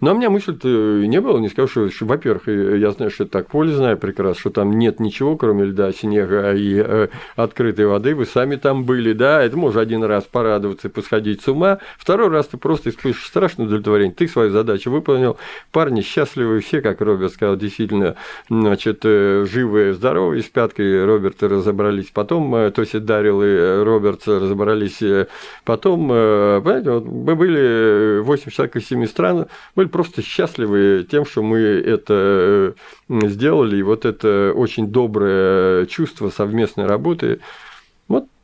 Но 0.00 0.12
у 0.12 0.16
меня 0.16 0.30
мысль 0.30 0.56
не 0.62 1.20
было, 1.20 1.38
не 1.38 1.48
скажу, 1.48 1.68
что, 1.68 1.90
что 1.90 2.06
во-первых, 2.06 2.48
я 2.48 2.90
знаю, 2.92 3.10
что 3.10 3.24
это 3.24 3.32
так, 3.32 3.48
поле 3.48 3.74
знаю 3.74 3.98
прекрасно, 3.98 4.40
что 4.40 4.50
там 4.50 4.78
нет 4.78 5.00
ничего, 5.00 5.36
кроме 5.36 5.64
льда, 5.64 5.92
снега 5.92 6.54
и 6.54 7.08
открытой 7.36 7.86
воды, 7.86 8.14
вы 8.14 8.24
сами 8.24 8.56
там 8.56 8.84
были, 8.84 9.12
да, 9.12 9.42
это 9.42 9.56
можно 9.56 9.80
один 9.80 10.04
раз 10.04 10.24
порадоваться 10.24 10.88
и 10.88 10.90
посходить 10.90 11.42
с 11.42 11.48
ума, 11.48 11.78
второй 11.98 12.28
раз 12.28 12.46
ты 12.46 12.56
просто 12.56 12.90
испытываешь 12.90 13.26
страшное 13.26 13.66
удовлетворение, 13.66 14.14
ты 14.14 14.28
свою 14.28 14.43
свою 14.44 14.52
задачу 14.52 14.90
выполнил. 14.90 15.36
Парни 15.72 16.02
счастливые 16.02 16.60
все, 16.60 16.80
как 16.80 17.00
Роберт 17.00 17.32
сказал, 17.32 17.56
действительно, 17.56 18.16
значит, 18.48 19.00
э, 19.04 19.46
живые, 19.50 19.94
здоровые, 19.94 20.42
с 20.42 20.46
пяткой 20.46 21.04
Роберта 21.04 21.48
разобрались 21.48 22.10
потом, 22.12 22.54
э, 22.54 22.70
то 22.70 22.82
есть 22.82 22.98
Дарил 23.04 23.42
и 23.42 23.82
Роберт 23.82 24.26
разобрались 24.28 25.02
э, 25.02 25.28
потом, 25.64 26.08
понимаете, 26.08 26.90
вот 26.90 27.04
мы 27.06 27.34
были 27.34 28.20
8 28.20 28.50
человек 28.50 28.76
из 28.76 28.86
7 28.86 29.06
стран, 29.06 29.46
были 29.74 29.88
просто 29.88 30.22
счастливы 30.22 31.06
тем, 31.10 31.24
что 31.24 31.42
мы 31.42 31.58
это 31.58 32.74
сделали, 33.08 33.76
и 33.76 33.82
вот 33.82 34.04
это 34.04 34.52
очень 34.54 34.88
доброе 34.88 35.86
чувство 35.86 36.30
совместной 36.30 36.86
работы, 36.86 37.40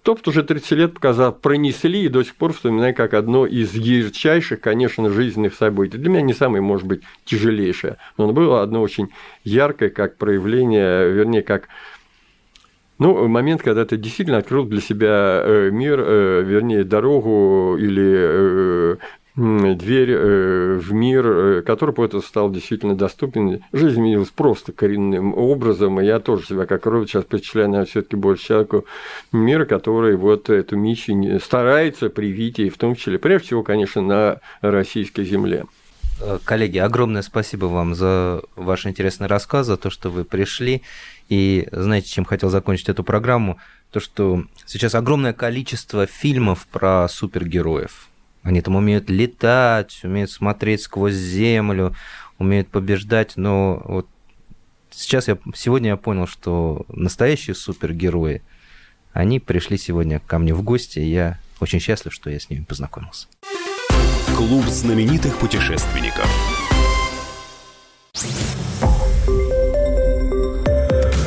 Топт 0.02 0.26
уже 0.28 0.42
30 0.42 0.70
лет 0.72 0.94
показал, 0.94 1.32
пронесли 1.32 2.04
и 2.04 2.08
до 2.08 2.22
сих 2.22 2.34
пор 2.34 2.54
вспоминаю 2.54 2.94
как 2.94 3.12
одно 3.12 3.46
из 3.46 3.74
ярчайших, 3.74 4.60
конечно, 4.60 5.10
жизненных 5.10 5.54
событий. 5.54 5.98
Для 5.98 6.08
меня 6.08 6.22
не 6.22 6.32
самое, 6.32 6.62
может 6.62 6.86
быть, 6.86 7.02
тяжелейшее, 7.26 7.96
но 8.16 8.24
оно 8.24 8.32
было 8.32 8.62
одно 8.62 8.80
очень 8.80 9.10
яркое, 9.44 9.90
как 9.90 10.16
проявление, 10.16 11.10
вернее, 11.10 11.42
как 11.42 11.68
ну, 12.98 13.26
момент, 13.28 13.62
когда 13.62 13.86
ты 13.86 13.96
действительно 13.96 14.38
открыл 14.38 14.64
для 14.66 14.80
себя 14.82 15.42
э, 15.42 15.70
мир, 15.70 16.00
э, 16.02 16.42
вернее, 16.42 16.84
дорогу 16.84 17.76
или 17.78 18.14
э, 18.14 18.96
дверь 19.40 20.10
э, 20.12 20.78
в 20.78 20.92
мир, 20.92 21.26
э, 21.26 21.62
который 21.62 21.94
поэту 21.94 22.20
стал 22.20 22.50
действительно 22.50 22.94
доступен. 22.94 23.62
Жизнь 23.72 23.94
изменилась 23.94 24.28
просто 24.28 24.72
коренным 24.72 25.36
образом, 25.36 26.00
и 26.00 26.04
я 26.04 26.20
тоже 26.20 26.46
себя 26.46 26.66
как 26.66 26.84
робот 26.86 27.08
сейчас 27.08 27.24
впечатляю, 27.24 27.68
наверное, 27.68 27.90
все 27.90 28.02
таки 28.02 28.16
больше 28.16 28.48
человеку 28.48 28.84
мира, 29.32 29.64
который 29.64 30.16
вот 30.16 30.50
эту 30.50 30.76
миссию 30.76 31.40
старается 31.40 32.10
привить, 32.10 32.58
и 32.58 32.68
в 32.68 32.76
том 32.76 32.94
числе, 32.94 33.18
прежде 33.18 33.46
всего, 33.46 33.62
конечно, 33.62 34.02
на 34.02 34.40
российской 34.60 35.24
земле. 35.24 35.64
Э, 36.20 36.38
коллеги, 36.44 36.78
огромное 36.78 37.22
спасибо 37.22 37.66
вам 37.66 37.94
за 37.94 38.42
ваш 38.56 38.86
интересный 38.86 39.26
рассказ, 39.26 39.66
за 39.66 39.76
то, 39.76 39.88
что 39.88 40.10
вы 40.10 40.24
пришли. 40.24 40.82
И 41.30 41.66
знаете, 41.72 42.08
чем 42.08 42.24
хотел 42.24 42.50
закончить 42.50 42.90
эту 42.90 43.04
программу? 43.04 43.58
То, 43.90 44.00
что 44.00 44.44
сейчас 44.66 44.94
огромное 44.94 45.32
количество 45.32 46.06
фильмов 46.06 46.66
про 46.70 47.08
супергероев. 47.08 48.09
Они 48.42 48.62
там 48.62 48.76
умеют 48.76 49.10
летать, 49.10 50.00
умеют 50.02 50.30
смотреть 50.30 50.82
сквозь 50.82 51.14
землю, 51.14 51.94
умеют 52.38 52.68
побеждать, 52.68 53.36
но 53.36 53.82
вот 53.84 54.08
сейчас 54.90 55.28
я, 55.28 55.38
сегодня 55.54 55.90
я 55.90 55.96
понял, 55.96 56.26
что 56.26 56.86
настоящие 56.88 57.54
супергерои, 57.54 58.42
они 59.12 59.40
пришли 59.40 59.76
сегодня 59.76 60.20
ко 60.20 60.38
мне 60.38 60.54
в 60.54 60.62
гости, 60.62 61.00
и 61.00 61.10
я 61.10 61.38
очень 61.60 61.80
счастлив, 61.80 62.14
что 62.14 62.30
я 62.30 62.40
с 62.40 62.48
ними 62.48 62.64
познакомился. 62.64 63.26
Клуб 64.36 64.64
знаменитых 64.64 65.36
путешественников. 65.36 66.26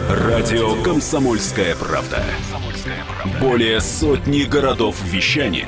Радио 0.10 0.82
«Комсомольская 0.82 1.76
правда». 1.76 2.24
Более 3.40 3.80
сотни 3.82 4.44
городов 4.44 5.02
вещания 5.06 5.68